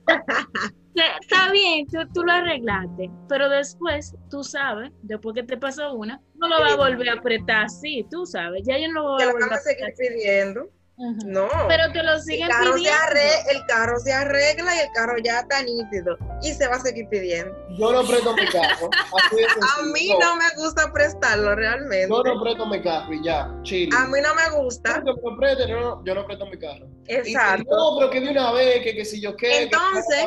Está 1.20 1.52
bien, 1.52 1.86
tú, 1.86 1.98
tú, 2.14 2.22
lo 2.22 2.32
arreglaste, 2.32 3.10
pero 3.28 3.50
después, 3.50 4.14
tú 4.30 4.42
sabes, 4.42 4.90
después 5.02 5.34
que 5.34 5.42
te 5.42 5.58
pasó 5.58 5.92
una, 5.92 6.20
no 6.36 6.48
lo 6.48 6.58
va 6.58 6.72
a 6.72 6.76
volver 6.76 7.10
a 7.10 7.14
apretar 7.14 7.66
así, 7.66 8.06
tú 8.10 8.24
sabes, 8.24 8.62
ya 8.64 8.78
yo 8.78 8.88
no 8.88 9.02
lo 9.02 9.02
voy 9.12 9.22
a 9.22 9.32
volver 9.32 9.52
a 9.52 9.58
seguir 9.58 9.92
pidiendo. 9.98 10.70
No. 10.98 11.48
Pero 11.68 11.92
te 11.92 12.02
lo 12.02 12.18
siguen 12.20 12.44
el 12.44 12.48
carro 12.48 12.74
pidiendo. 12.74 12.98
Se 13.12 13.52
el 13.52 13.66
carro 13.66 13.98
se 13.98 14.12
arregla 14.12 14.76
y 14.76 14.78
el 14.78 14.92
carro 14.94 15.16
ya 15.22 15.40
está 15.40 15.62
nítido. 15.62 16.16
Y 16.42 16.54
se 16.54 16.66
va 16.68 16.76
a 16.76 16.80
seguir 16.80 17.06
pidiendo. 17.08 17.54
Yo 17.78 17.92
no 17.92 18.06
presto 18.06 18.34
mi 18.34 18.46
carro. 18.46 18.88
a 19.78 19.82
mí 19.92 20.08
no. 20.18 20.36
me 20.36 20.44
gusta 20.56 20.90
prestarlo 20.92 21.54
realmente. 21.54 22.08
Yo 22.08 22.22
no 22.22 22.42
presto 22.42 22.66
mi 22.66 22.82
carro 22.82 23.12
y 23.12 23.22
ya, 23.22 23.54
chile. 23.62 23.90
A 23.94 24.06
mí 24.06 24.18
no 24.22 24.34
me 24.34 24.62
gusta. 24.62 25.02
Yo 25.04 25.14
no, 25.22 25.36
preste, 25.36 25.68
no, 25.68 26.02
yo 26.04 26.14
no 26.14 26.26
presto 26.26 26.46
mi 26.46 26.58
carro. 26.58 26.86
Exacto. 27.08 27.64
no, 27.70 27.98
pero 27.98 28.10
que 28.10 28.20
de 28.22 28.30
una 28.30 28.52
vez, 28.52 28.82
que, 28.82 28.94
que 28.94 29.04
si 29.04 29.20
yo 29.20 29.36
qué. 29.36 29.64
Entonces. 29.64 30.26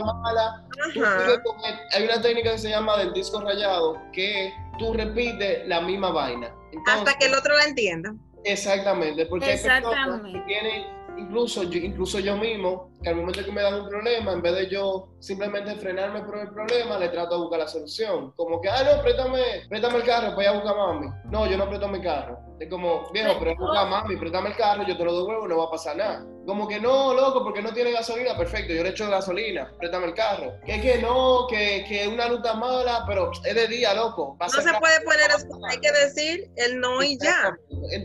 Que 0.93 1.97
hay 1.97 2.03
una 2.03 2.21
técnica 2.21 2.51
que 2.51 2.58
se 2.60 2.69
llama 2.69 2.97
del 2.97 3.12
disco 3.13 3.41
rayado 3.41 3.99
que 4.13 4.53
tú 4.77 4.93
repites 4.93 5.67
la 5.67 5.82
misma 5.82 6.12
vaina. 6.12 6.53
Hasta 6.88 7.17
que 7.17 7.25
el 7.25 7.34
otro 7.34 7.58
la 7.58 7.65
entienda. 7.65 8.13
Exactamente, 8.43 9.25
porque 9.25 9.45
hay 9.45 9.58
personas 9.60 10.21
que 10.21 10.39
tienen, 10.41 10.84
incluso 11.17 11.63
yo, 11.63 11.80
incluso 11.80 12.19
yo 12.19 12.38
mismo, 12.38 12.91
que 13.01 13.09
al 13.09 13.15
momento 13.15 13.43
que 13.43 13.51
me 13.51 13.62
dan 13.62 13.75
un 13.75 13.89
problema, 13.89 14.33
en 14.33 14.41
vez 14.41 14.55
de 14.55 14.69
yo 14.69 15.09
simplemente 15.19 15.75
frenarme 15.75 16.21
por 16.21 16.38
el 16.38 16.49
problema, 16.49 16.97
le 16.97 17.09
trato 17.09 17.35
de 17.35 17.41
buscar 17.41 17.59
la 17.59 17.67
solución. 17.67 18.33
Como 18.35 18.62
que, 18.62 18.69
ah, 18.69 18.83
no, 18.83 19.01
préstame, 19.01 19.67
préstame 19.69 19.97
el 19.97 20.03
carro, 20.03 20.35
voy 20.35 20.45
a 20.45 20.51
buscar 20.53 20.73
a 20.73 20.77
mami. 20.77 21.07
No, 21.25 21.45
yo 21.47 21.57
no 21.57 21.67
presto 21.67 21.88
mi 21.88 22.01
carro. 22.01 22.39
Es 22.59 22.69
como, 22.69 23.09
viejo, 23.12 23.38
pero 23.39 23.55
busca 23.55 23.81
a 23.81 23.85
mami, 23.85 24.17
préstame 24.17 24.49
el 24.49 24.55
carro, 24.57 24.83
yo 24.85 24.97
te 24.97 25.05
lo 25.05 25.17
devuelvo, 25.17 25.47
no 25.47 25.57
va 25.57 25.65
a 25.65 25.71
pasar 25.71 25.95
nada. 25.95 26.25
Como 26.45 26.67
que 26.67 26.79
no, 26.79 27.13
loco, 27.13 27.43
porque 27.43 27.62
no 27.62 27.71
tiene 27.73 27.91
gasolina, 27.91 28.35
perfecto, 28.35 28.73
yo 28.73 28.83
le 28.83 28.89
echo 28.89 29.09
gasolina, 29.09 29.71
préstame 29.77 30.07
el 30.07 30.13
carro. 30.13 30.53
Que 30.65 30.81
que 30.81 30.97
no, 30.97 31.47
que, 31.47 31.85
que 31.88 32.07
una 32.07 32.27
ruta 32.27 32.55
mala, 32.55 33.03
pero 33.07 33.31
es 33.31 33.55
de 33.55 33.67
día, 33.67 33.93
loco. 33.93 34.38
no 34.39 34.49
se 34.49 34.73
puede 34.79 34.99
poner 35.01 35.29
hay 35.69 35.79
que 35.79 35.91
decir 35.91 36.49
el 36.55 36.79
no 36.79 37.03
y 37.03 37.17
ya. 37.19 37.55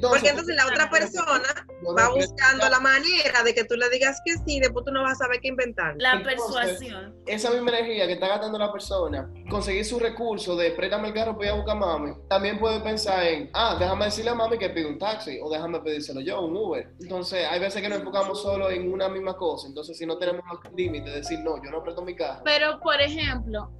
porque 0.02 0.28
entonces 0.28 0.54
la 0.57 0.66
otra 0.66 0.90
persona 0.90 1.66
va 1.98 2.09
buscando 2.11 2.68
la 2.68 2.80
manera 2.80 3.42
de 3.44 3.54
que 3.54 3.64
tú 3.64 3.76
le 3.76 3.88
digas 3.90 4.20
que 4.24 4.35
sí, 4.46 4.61
después 4.61 4.84
tú 4.85 4.92
no 4.92 5.03
vas 5.03 5.12
a 5.12 5.25
saber 5.25 5.40
qué 5.40 5.49
inventar. 5.49 5.94
La 5.99 6.23
persuasión. 6.23 7.14
Esa 7.27 7.51
misma 7.51 7.70
energía 7.70 8.07
que 8.07 8.14
está 8.14 8.29
gastando 8.29 8.59
la 8.59 8.73
persona, 8.73 9.31
conseguir 9.51 9.85
su 9.85 9.99
recurso 9.99 10.57
de 10.57 10.73
préstame 10.73 11.09
el 11.09 11.14
carro 11.14 11.35
para 11.35 11.47
ir 11.47 11.53
a 11.53 11.57
buscar 11.57 11.77
a 11.77 11.81
mami, 11.81 12.12
también 12.29 12.59
puede 12.59 12.81
pensar 12.81 13.25
en, 13.25 13.51
ah, 13.55 13.77
déjame 13.79 14.07
decirle 14.07 14.31
a 14.31 14.35
mami 14.35 14.59
que 14.59 14.70
pide 14.70 14.87
un 14.87 14.99
taxi 14.99 15.38
o 15.42 15.51
déjame 15.51 15.81
pedírselo 15.81 16.20
yo, 16.20 16.42
un 16.42 16.57
Uber. 16.57 16.88
Entonces, 17.01 17.47
hay 17.49 17.61
veces 17.61 17.83
que 17.83 17.88
nos 17.88 17.99
enfocamos 17.99 18.40
solo 18.40 18.70
en 18.70 18.92
una 18.92 19.09
misma 19.09 19.37
cosa. 19.37 19.68
Entonces, 19.68 19.97
si 19.97 20.07
no 20.07 20.18
tenemos 20.18 20.44
límite, 20.77 21.11
decir, 21.11 21.40
no, 21.40 21.62
yo 21.62 21.70
no 21.70 21.83
presto 21.83 22.03
mi 22.03 22.14
carro. 22.14 22.42
Pero, 22.44 22.81
por 22.81 23.01
ejemplo, 23.01 23.70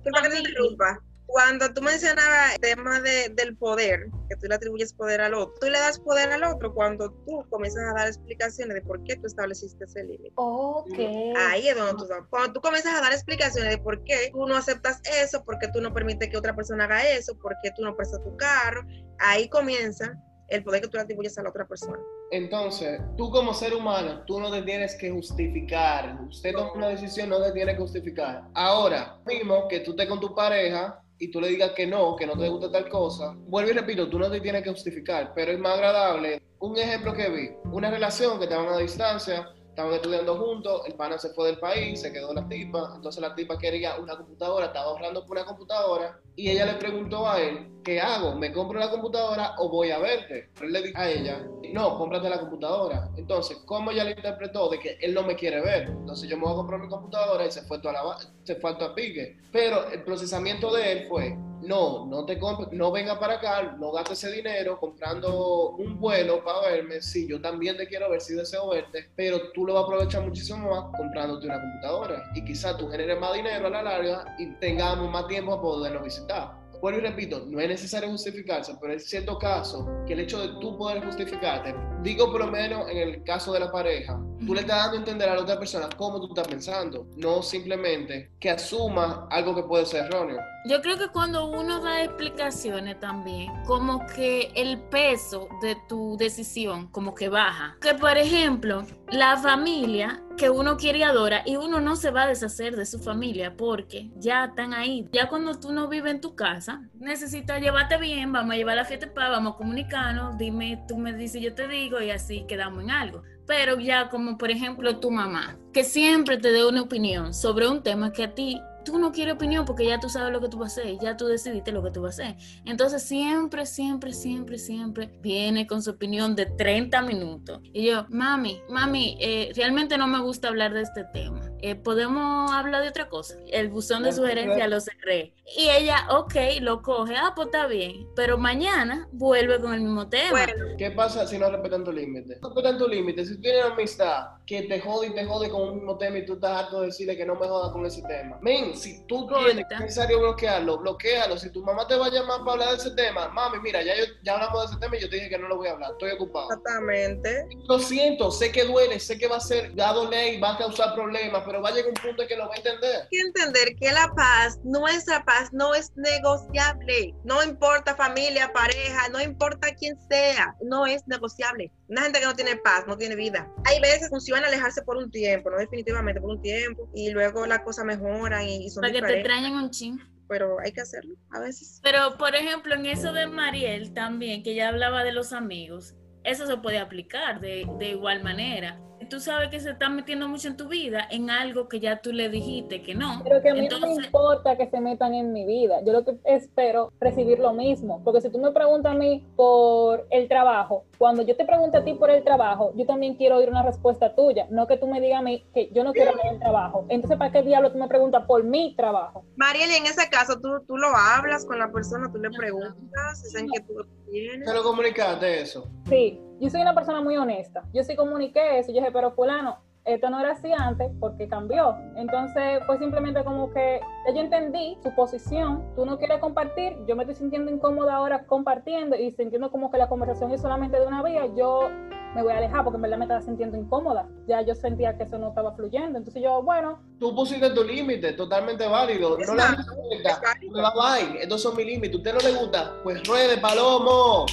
cuando 1.35 1.75
tú 1.75 1.83
mencionabas 1.83 2.55
el 2.55 2.61
tema 2.61 3.01
de, 3.01 3.29
del 3.31 3.57
poder, 3.57 4.07
que 4.29 4.37
tú 4.37 4.47
le 4.47 4.55
atribuyes 4.55 4.93
poder 4.93 5.21
al 5.21 5.35
otro, 5.35 5.53
tú 5.61 5.67
le 5.67 5.81
das 5.81 5.99
poder 5.99 6.31
al 6.31 6.45
otro 6.45 6.73
cuando 6.73 7.11
tú 7.11 7.45
comienzas 7.51 7.91
a 7.91 7.93
dar 7.93 8.07
explicaciones 8.07 8.77
de 8.77 8.83
por 8.83 9.03
qué 9.03 9.17
tú 9.17 9.27
estableciste 9.27 9.85
ese 9.85 10.05
límite. 10.05 10.33
Ok. 10.37 10.97
Ahí 11.37 11.67
es 11.67 11.77
donde 11.77 11.95
tú 11.95 12.09
Cuando 12.31 12.53
tú 12.53 12.61
comienzas 12.61 12.95
a 12.95 13.01
dar 13.01 13.13
explicaciones 13.13 13.69
de 13.69 13.79
por 13.79 14.05
qué 14.05 14.31
tú 14.31 14.47
no 14.47 14.55
aceptas 14.55 15.01
eso, 15.25 15.45
por 15.45 15.59
qué 15.59 15.67
tú 15.75 15.81
no 15.81 15.93
permites 15.93 16.29
que 16.29 16.37
otra 16.37 16.55
persona 16.55 16.85
haga 16.85 17.03
eso, 17.03 17.37
por 17.37 17.57
qué 17.65 17.73
tú 17.75 17.83
no 17.83 17.97
prestas 17.97 18.23
tu 18.23 18.37
carro, 18.37 18.87
ahí 19.19 19.49
comienza 19.49 20.17
el 20.47 20.63
poder 20.63 20.83
que 20.83 20.89
tú 20.89 20.99
le 20.99 21.03
atribuyes 21.03 21.37
a 21.37 21.43
la 21.43 21.49
otra 21.49 21.67
persona. 21.67 21.99
Entonces, 22.31 23.01
tú 23.17 23.29
como 23.33 23.53
ser 23.55 23.75
humano, 23.75 24.23
tú 24.25 24.39
no 24.39 24.53
te 24.53 24.63
tienes 24.63 24.95
que 24.95 25.11
justificar. 25.11 26.17
Usted 26.29 26.53
toma 26.53 26.73
una 26.75 26.89
decisión, 26.91 27.29
no 27.29 27.43
te 27.43 27.51
tiene 27.51 27.73
que 27.73 27.81
justificar. 27.81 28.45
Ahora, 28.55 29.19
mismo 29.27 29.67
que 29.67 29.81
tú 29.81 29.91
estés 29.93 30.09
con 30.09 30.21
tu 30.21 30.33
pareja 30.33 31.01
y 31.25 31.31
tú 31.31 31.41
le 31.41 31.49
digas 31.49 31.71
que 31.71 31.87
no, 31.87 32.17
que 32.17 32.27
no 32.27 32.37
te 32.37 32.49
gusta 32.49 32.71
tal 32.71 32.89
cosa, 32.89 33.35
vuelvo 33.47 33.71
y 33.71 33.73
repito, 33.73 34.09
tú 34.11 34.19
no 34.19 34.31
te 34.31 34.41
tienes 34.41 34.63
que 34.63 34.71
justificar, 34.71 35.33
pero 35.35 35.53
es 35.53 35.59
más 35.59 35.75
agradable. 35.75 36.43
Un 36.59 36.77
ejemplo 36.79 37.15
que 37.15 37.31
vi, 37.31 37.51
una 37.73 37.91
relación 37.91 38.39
que 38.39 38.45
estaban 38.45 38.69
a 38.69 38.77
distancia, 38.77 39.49
estaban 39.71 39.95
estudiando 39.95 40.37
juntos, 40.37 40.83
el 40.87 40.95
pana 40.95 41.19
se 41.19 41.31
fue 41.31 41.47
del 41.47 41.59
país, 41.59 42.01
se 42.01 42.13
quedó 42.13 42.33
la 42.35 42.47
tipa, 42.47 42.93
entonces 42.95 43.23
la 43.23 43.35
tipa 43.35 43.59
quería 43.59 43.97
una 43.97 44.17
computadora, 44.17 44.67
estaba 44.67 44.87
ahorrando 44.87 45.25
por 45.25 45.37
una 45.37 45.47
computadora 45.47 46.21
y 46.37 46.51
ella 46.51 46.67
le 46.67 46.75
preguntó 46.75 47.29
a 47.29 47.41
él, 47.41 47.71
¿qué 47.83 48.01
hago? 48.01 48.37
¿Me 48.37 48.53
compro 48.53 48.79
la 48.79 48.91
computadora 48.91 49.55
o 49.59 49.69
voy 49.71 49.91
a 49.91 49.99
verte? 49.99 50.51
Pero 50.55 50.67
él 50.67 50.73
le 50.75 50.83
dijo 50.83 50.99
a 50.99 51.11
ella, 51.11 51.47
no, 51.73 51.99
cómprate 51.99 52.29
la 52.29 52.39
computadora. 52.39 53.11
Entonces, 53.17 53.59
¿cómo 53.67 53.91
ella 53.91 54.05
le 54.05 54.13
interpretó 54.13 54.69
de 54.69 54.79
que 54.79 54.97
él 55.01 55.13
no 55.13 55.25
me 55.25 55.35
quiere 55.35 55.61
ver? 55.61 55.89
Entonces 55.89 56.29
yo 56.29 56.37
me 56.37 56.45
voy 56.45 56.53
a 56.53 56.57
comprar 56.57 56.81
mi 56.81 56.89
computadora 56.89 57.45
y 57.45 57.51
se 57.51 57.63
fue, 57.63 57.81
toda 57.81 57.95
la, 57.95 58.17
se 58.45 58.57
fue 58.57 58.71
a 58.71 58.95
pique. 58.95 59.39
Pero 59.51 59.89
el 59.91 60.03
procesamiento 60.03 60.75
de 60.75 60.93
él 60.93 61.07
fue, 61.09 61.37
no, 61.63 62.07
no 62.07 62.25
te 62.27 62.39
no 62.73 62.93
venga 62.93 63.19
para 63.19 63.35
acá, 63.35 63.77
no 63.79 63.93
gastes 63.93 64.23
ese 64.23 64.37
dinero 64.37 64.79
comprando 64.79 65.71
un 65.71 65.99
vuelo 65.99 66.45
para 66.45 66.73
verme. 66.73 67.01
Sí, 67.01 67.27
yo 67.29 67.41
también 67.41 67.77
te 67.77 67.87
quiero 67.87 68.11
ver, 68.11 68.21
si 68.21 68.35
deseo 68.35 68.69
verte, 68.69 69.11
pero 69.17 69.53
tú 69.53 69.65
lo 69.65 69.75
vas 69.75 69.83
a 69.83 69.87
aprovechar 69.87 70.23
muchísimo 70.23 70.71
más 70.71 70.97
comprándote 70.97 71.47
una 71.47 71.61
computadora. 71.61 72.31
Y 72.35 72.45
quizás 72.45 72.77
tú 72.77 72.89
generes 72.89 73.19
más 73.19 73.35
dinero 73.35 73.67
a 73.67 73.71
la 73.71 73.83
larga 73.83 74.37
y 74.39 74.47
tengamos 74.57 75.11
más 75.11 75.27
tiempo 75.27 75.53
para 75.53 75.63
podernos 75.63 76.05
visitar 76.05 76.64
vuelvo 76.85 76.99
y 76.99 77.03
repito, 77.03 77.47
no 77.47 77.59
es 77.61 77.67
necesario 77.67 78.11
justificarse, 78.11 78.75
pero 78.79 78.93
en 78.93 79.01
cierto 79.01 79.39
caso 79.39 79.89
que 80.07 80.13
el 80.13 80.21
hecho 80.21 80.39
de 80.39 80.61
tú 80.61 80.77
poder 80.77 81.03
justificarte, 81.03 81.75
digo 82.03 82.31
por 82.31 82.45
lo 82.45 82.53
menos 82.53 82.91
en 82.91 82.99
el 82.99 83.25
caso 83.25 83.55
de 83.55 83.61
la 83.61 83.73
pareja, 83.73 84.21
tú 84.45 84.53
le 84.53 84.61
estás 84.61 84.77
dando 84.77 84.97
a 84.97 84.99
entender 84.99 85.31
a 85.31 85.35
la 85.37 85.41
otra 85.41 85.59
persona 85.59 85.89
cómo 85.97 86.21
tú 86.21 86.27
estás 86.35 86.47
pensando, 86.47 87.07
no 87.17 87.43
simplemente 87.43 88.33
que 88.39 88.51
asuma 88.51 89.27
algo 89.31 89.55
que 89.55 89.63
puede 89.63 89.87
ser 89.87 90.05
erróneo. 90.05 90.37
Yo 90.67 90.81
creo 90.81 90.97
que 90.97 91.09
cuando 91.09 91.45
uno 91.51 91.81
da 91.81 92.03
explicaciones 92.03 92.99
también, 92.99 93.53
como 93.67 94.07
que 94.07 94.51
el 94.55 94.81
peso 94.81 95.47
de 95.61 95.77
tu 95.91 96.17
decisión 96.17 96.87
como 96.87 97.15
que 97.15 97.29
baja. 97.29 97.77
Que 97.83 97.93
por 97.93 98.17
ejemplo, 98.17 98.83
la 99.11 99.37
familia 99.37 100.23
que 100.39 100.49
uno 100.49 100.79
quiere 100.79 101.01
y 101.01 101.03
adora 101.03 101.43
y 101.45 101.57
uno 101.57 101.81
no 101.81 101.97
se 101.97 102.11
va 102.11 102.23
a 102.23 102.29
deshacer 102.29 102.77
de 102.77 102.87
su 102.87 102.99
familia 102.99 103.59
porque 103.59 104.11
ya 104.17 104.47
están 104.47 104.73
ahí. 104.73 105.07
Ya 105.13 105.29
cuando 105.29 105.61
tú 105.61 105.71
no 105.71 105.87
vives 105.87 106.15
en 106.15 106.23
tu 106.23 106.35
casa, 106.35 106.89
necesitas 106.95 107.61
llevarte 107.61 107.99
bien, 107.99 108.33
vamos 108.33 108.55
a 108.55 108.57
llevar 108.57 108.77
la 108.77 108.87
fiesta 108.87 109.13
para, 109.13 109.29
vamos 109.29 109.55
a 109.55 109.57
comunicarnos, 109.59 110.39
dime, 110.39 110.83
tú 110.89 110.97
me 110.97 111.13
dices, 111.13 111.43
yo 111.43 111.55
te 111.55 111.69
digo 111.69 112.01
y 112.01 112.11
así 112.11 112.47
quedamos 112.49 112.85
en 112.85 112.91
algo. 112.91 113.23
Pero 113.47 113.79
ya 113.79 114.09
como 114.09 114.39
por 114.39 114.51
ejemplo 114.51 114.99
tu 114.99 115.11
mamá, 115.11 115.59
que 115.75 115.85
siempre 115.85 116.39
te 116.39 116.51
dé 116.53 116.67
una 116.67 116.81
opinión 116.81 117.35
sobre 117.35 117.69
un 117.69 117.83
tema 117.83 118.11
que 118.11 118.25
a 118.25 118.35
ti 118.35 118.59
tú 118.85 118.99
no 118.99 119.13
quieres 119.13 119.35
opinión 119.35 119.65
porque 119.65 119.87
ya 119.87 119.99
tú 119.99 120.09
sabes 120.09 120.33
lo 120.33 120.41
que 120.41 120.49
tú 120.49 120.59
vas 120.59 120.77
a 120.79 120.83
hacer, 120.83 120.99
ya 121.01 121.17
tú 121.17 121.27
decidiste 121.27 121.73
lo 121.73 121.83
que 121.83 121.91
tú 121.91 122.03
vas 122.03 122.19
a 122.21 122.25
hacer. 122.25 122.37
Entonces 122.65 123.03
siempre, 123.03 123.67
siempre, 123.67 124.13
siempre, 124.13 124.59
siempre 124.59 125.11
viene 125.21 125.67
con 125.67 125.83
su 125.83 125.91
opinión 125.91 126.37
de 126.37 126.47
30 126.47 127.03
minutos. 127.03 127.61
Y 127.73 127.87
yo, 127.87 128.07
mami, 128.09 128.61
mami, 128.69 129.17
eh, 129.21 129.53
realmente 129.57 129.99
no 129.99 130.07
me 130.07 130.21
gusta 130.21 130.49
hablar 130.49 130.73
de 130.75 130.83
este 130.83 131.05
tema. 131.13 131.41
Eh, 131.61 131.75
podemos 131.75 132.53
hablar 132.53 132.83
de 132.83 132.89
otra 132.89 133.09
cosa. 133.09 133.37
El 133.51 133.69
buzón 133.69 134.03
de 134.03 134.13
sugerencia 134.13 134.69
lo 134.69 134.81
cerré. 134.81 135.35
Y 135.57 135.69
ella, 135.71 136.07
ok, 136.11 136.35
lo 136.61 136.83
coge, 136.83 137.17
ah, 137.17 137.33
pues 137.35 137.47
está 137.47 137.67
bien. 137.67 138.07
Pero 138.15 138.37
mañana 138.37 139.09
vuelve 139.13 139.59
con 139.61 139.73
el 139.73 139.81
mismo 139.81 140.09
tema. 140.09 140.47
¿Qué 140.77 140.91
pasa 140.91 141.27
si 141.27 141.39
no 141.39 141.51
respetan 141.51 141.83
tu 141.85 141.93
límite? 141.93 142.39
No 142.43 142.49
respetan 142.49 142.79
tu 142.79 142.87
límite. 142.87 143.25
Si 143.25 143.37
tú 143.37 143.41
tienes 143.41 143.65
amistad 143.65 144.27
que 144.47 144.63
te 144.63 144.81
jode 144.81 145.09
y 145.09 145.15
te 145.15 145.25
jode 145.25 145.49
con 145.49 145.63
un 145.63 145.75
mismo 145.77 145.97
tema 145.97 146.19
y 146.19 146.27
tú 146.27 146.35
estás 146.35 146.65
harto 146.65 146.81
de 146.81 146.87
decirle 146.87 147.17
que 147.17 147.25
no 147.25 147.35
me 147.35 147.47
jodas 147.47 147.73
con 147.73 147.87
ese 147.87 148.03
tema. 148.03 148.39
Men, 148.43 148.77
si 148.77 149.07
tú 149.07 149.27
tienes 149.27 149.65
que 149.69 149.77
necesario 149.77 150.19
bloquearlo, 150.19 150.79
bloquealo. 150.79 151.39
Si 151.39 151.51
tu 151.51 151.63
mamá 151.63 151.87
te 151.87 151.97
va 151.97 152.07
a 152.07 152.11
llamar 152.11 152.41
para 152.41 152.53
hablar 152.53 152.69
de 152.71 152.77
ese 152.77 152.91
tema, 152.91 153.29
mami, 153.29 153.59
mira, 153.61 153.83
ya, 153.83 153.97
yo, 153.97 154.05
ya 154.23 154.35
hablamos 154.35 154.63
de 154.63 154.67
ese 154.73 154.81
tema 154.81 154.97
y 154.97 155.01
yo 155.01 155.09
te 155.09 155.17
dije 155.17 155.29
que 155.31 155.39
no 155.39 155.49
lo 155.49 155.57
voy 155.57 155.69
a 155.69 155.73
hablar, 155.73 155.93
estoy 155.93 156.11
ocupado. 156.11 156.49
Exactamente. 156.51 157.47
Lo 157.69 157.79
siento, 157.79 158.31
sé 158.31 158.53
que 158.53 158.65
duele, 158.65 159.01
sé 159.01 159.19
que 159.19 159.29
va 159.29 159.37
a 159.37 159.41
ser, 159.41 159.79
va 159.79 159.91
a 159.91 160.05
y 160.29 160.39
va 160.39 160.55
a 160.55 160.59
causar 160.59 160.95
problemas, 160.95 161.43
pero 161.47 161.63
va 161.63 161.71
a 161.71 161.73
llegar 161.73 161.89
un 161.89 161.95
punto 161.95 162.23
en 162.23 162.29
que 162.29 162.37
lo 162.37 162.47
va 162.47 162.55
a 162.55 162.57
entender. 162.57 163.03
Hay 163.03 163.09
que 163.11 163.21
entender 163.21 163.77
que 163.81 163.93
la 163.93 164.13
paz, 164.15 164.59
nuestra 164.63 165.25
paz, 165.25 165.51
no 165.53 165.75
es 165.75 165.93
negociable. 165.97 167.15
No 167.25 167.43
importa 167.43 167.97
familia, 167.97 168.53
pareja, 168.53 169.09
no 169.09 169.21
importa 169.21 169.69
quién 169.75 169.99
sea, 170.09 170.55
no 170.63 170.87
es 170.87 171.07
negociable. 171.07 171.71
Una 171.89 172.03
gente 172.03 172.21
que 172.21 172.27
no 172.27 172.35
tiene 172.35 172.57
paz, 172.57 172.85
no 172.87 172.97
tiene 172.97 173.15
vida. 173.15 173.49
Hay 173.65 173.81
veces 173.81 174.09
que 174.09 174.17
funciona 174.35 174.49
alejarse 174.49 174.83
por 174.83 174.97
un 174.97 175.11
tiempo, 175.11 175.51
no 175.51 175.59
definitivamente 175.59 176.21
por 176.21 176.31
un 176.31 176.43
tiempo, 176.43 176.89
y 176.95 177.11
luego 177.11 177.47
las 177.47 177.61
cosas 177.61 177.85
mejoran 177.85 178.43
y, 178.49 178.69
son 178.71 178.83
Para 178.83 178.93
que 178.93 179.03
te 179.03 179.23
traen 179.23 179.55
un 179.55 179.71
ching 179.71 179.99
pero 180.27 180.59
hay 180.59 180.73
que 180.73 180.81
hacerlo 180.81 181.15
a 181.33 181.41
veces. 181.41 181.81
Pero, 181.83 182.17
por 182.17 182.35
ejemplo, 182.35 182.75
en 182.75 182.87
eso 182.87 183.13
de 183.13 183.27
Mariel 183.27 183.93
también, 183.93 184.43
que 184.43 184.55
ya 184.55 184.69
hablaba 184.69 185.05
de 185.05 185.13
los 185.13 185.35
amigos, 185.35 185.95
eso 186.25 186.47
se 186.47 186.57
puede 186.57 186.79
aplicar 186.79 187.41
de, 187.41 187.69
de 187.79 187.91
igual 187.91 188.23
manera 188.25 188.81
tú 189.09 189.21
sabes 189.21 189.49
que 189.49 189.61
se 189.61 189.71
está 189.71 189.89
metiendo 189.89 190.29
mucho 190.29 190.49
en 190.49 190.57
tu 190.57 190.69
vida 190.69 191.07
en 191.11 191.31
algo 191.31 191.69
que 191.69 191.81
ya 191.81 192.01
tú 192.01 192.13
le 192.13 192.29
dijiste 192.29 192.83
que 192.83 192.95
no. 192.95 193.21
Pero 193.23 193.43
que 193.43 193.51
a 193.51 193.55
mí 193.55 193.69
no 193.69 193.81
me 193.81 193.95
importa 193.95 194.57
que 194.57 194.69
se 194.69 194.81
metan 194.81 195.15
en 195.15 195.33
mi 195.33 195.45
vida. 195.45 195.81
Yo 195.85 195.93
lo 195.93 196.05
que 196.05 196.17
espero 196.25 196.93
recibir 197.01 197.39
lo 197.39 197.53
mismo. 197.53 198.03
Porque 198.05 198.21
si 198.21 198.31
tú 198.31 198.39
me 198.39 198.53
preguntas 198.53 198.93
a 198.93 198.99
mí 198.99 199.27
por 199.37 200.07
el 200.11 200.29
trabajo, 200.29 200.85
cuando 200.99 201.23
yo 201.23 201.37
te 201.37 201.45
pregunto 201.45 201.79
a 201.79 201.85
ti 201.85 201.95
por 201.95 202.11
el 202.11 202.25
trabajo, 202.25 202.73
yo 202.77 202.87
también 202.87 203.17
quiero 203.17 203.37
oír 203.37 203.49
una 203.49 203.63
respuesta 203.63 204.15
tuya. 204.15 204.47
No 204.51 204.67
que 204.67 204.77
tú 204.77 204.87
me 204.87 205.01
digas 205.01 205.21
a 205.21 205.23
mí 205.23 205.47
que 205.55 205.71
yo 205.73 205.85
no 205.85 205.93
quiero 205.93 206.13
ver 206.17 206.35
el 206.35 206.39
trabajo. 206.39 206.87
Entonces, 206.89 207.19
¿para 207.19 207.33
qué 207.33 207.43
diablo 207.43 207.73
tú 207.73 207.79
me 207.79 207.89
preguntas 207.89 208.25
por 208.27 208.45
mi 208.45 208.75
trabajo? 208.77 209.25
Mariel, 209.37 209.71
en 209.71 209.87
ese 209.87 210.09
caso, 210.09 210.41
tú, 210.41 210.65
tú 210.67 210.77
lo 210.77 210.89
hablas 210.89 211.45
con 211.45 211.59
la 211.59 211.71
persona, 211.71 212.11
tú 212.13 212.19
le 212.19 212.31
preguntas, 212.31 213.35
en 213.35 213.49
que 213.51 213.61
tú 213.61 213.75
tienes. 214.11 214.49
Pero 214.49 214.63
comunicaste 214.63 215.43
eso. 215.43 215.69
Sí 215.89 216.21
yo 216.41 216.51
soy 216.51 216.63
una 216.63 216.75
persona 216.75 217.01
muy 217.01 217.17
honesta. 217.17 217.65
Yo 217.73 217.83
sí 217.83 217.97
comuniqué 217.97 218.59
eso. 218.59 218.69
Yo 218.69 218.81
dije, 218.81 218.93
pero 218.93 219.13
fulano, 219.13 219.63
esto 219.85 220.09
no 220.11 220.21
era 220.21 220.33
así 220.33 220.51
antes 220.53 220.91
porque 220.99 221.29
cambió. 221.29 221.77
Entonces 221.97 222.63
fue 222.67 222.79
simplemente 222.79 223.23
como 223.25 223.53
que 223.53 223.81
yo 224.15 224.21
entendí 224.21 224.79
su 224.83 224.95
posición, 224.95 225.63
tú 225.77 225.85
no 225.85 225.99
quieres 225.99 226.19
compartir, 226.21 226.77
yo 226.87 226.97
me 226.97 227.03
estoy 227.03 227.17
sintiendo 227.17 227.51
incómoda 227.51 227.97
ahora 227.97 228.25
compartiendo 228.27 228.97
y 228.97 229.11
sintiendo 229.13 229.51
como 229.51 229.71
que 229.71 229.79
la 229.79 229.89
conversación 229.89 230.31
es 230.33 230.41
solamente 230.41 230.79
de 230.79 230.87
una 230.87 231.03
vía, 231.03 231.27
yo 231.37 231.69
me 232.15 232.23
voy 232.23 232.33
a 232.33 232.39
alejar 232.39 232.63
porque 232.63 232.77
en 232.77 232.83
verdad 232.83 232.99
me 232.99 233.05
estaba 233.07 233.21
sintiendo 233.21 233.59
incómoda. 233.59 234.07
Ya 234.29 234.41
yo 234.43 234.55
sentía 234.55 234.97
que 234.97 235.03
eso 235.03 235.19
no 235.19 235.31
estaba 235.31 235.53
fluyendo. 235.57 235.99
Entonces 235.99 236.23
yo, 236.23 236.43
bueno. 236.43 236.79
Tú 237.01 237.13
pusiste 237.13 237.51
tu 237.51 237.65
límite, 237.65 238.13
totalmente 238.13 238.69
válido. 238.69 239.19
no 239.19 239.35
la 239.35 240.71
bye, 240.71 241.21
estos 241.21 241.43
son 241.43 241.57
mis 241.57 241.67
límites. 241.67 241.97
¿Usted 241.97 242.15
no 242.15 242.21
le 242.21 242.37
gusta? 242.37 242.73
Pues 242.85 243.03
ruede, 243.05 243.37
palomo. 243.39 244.27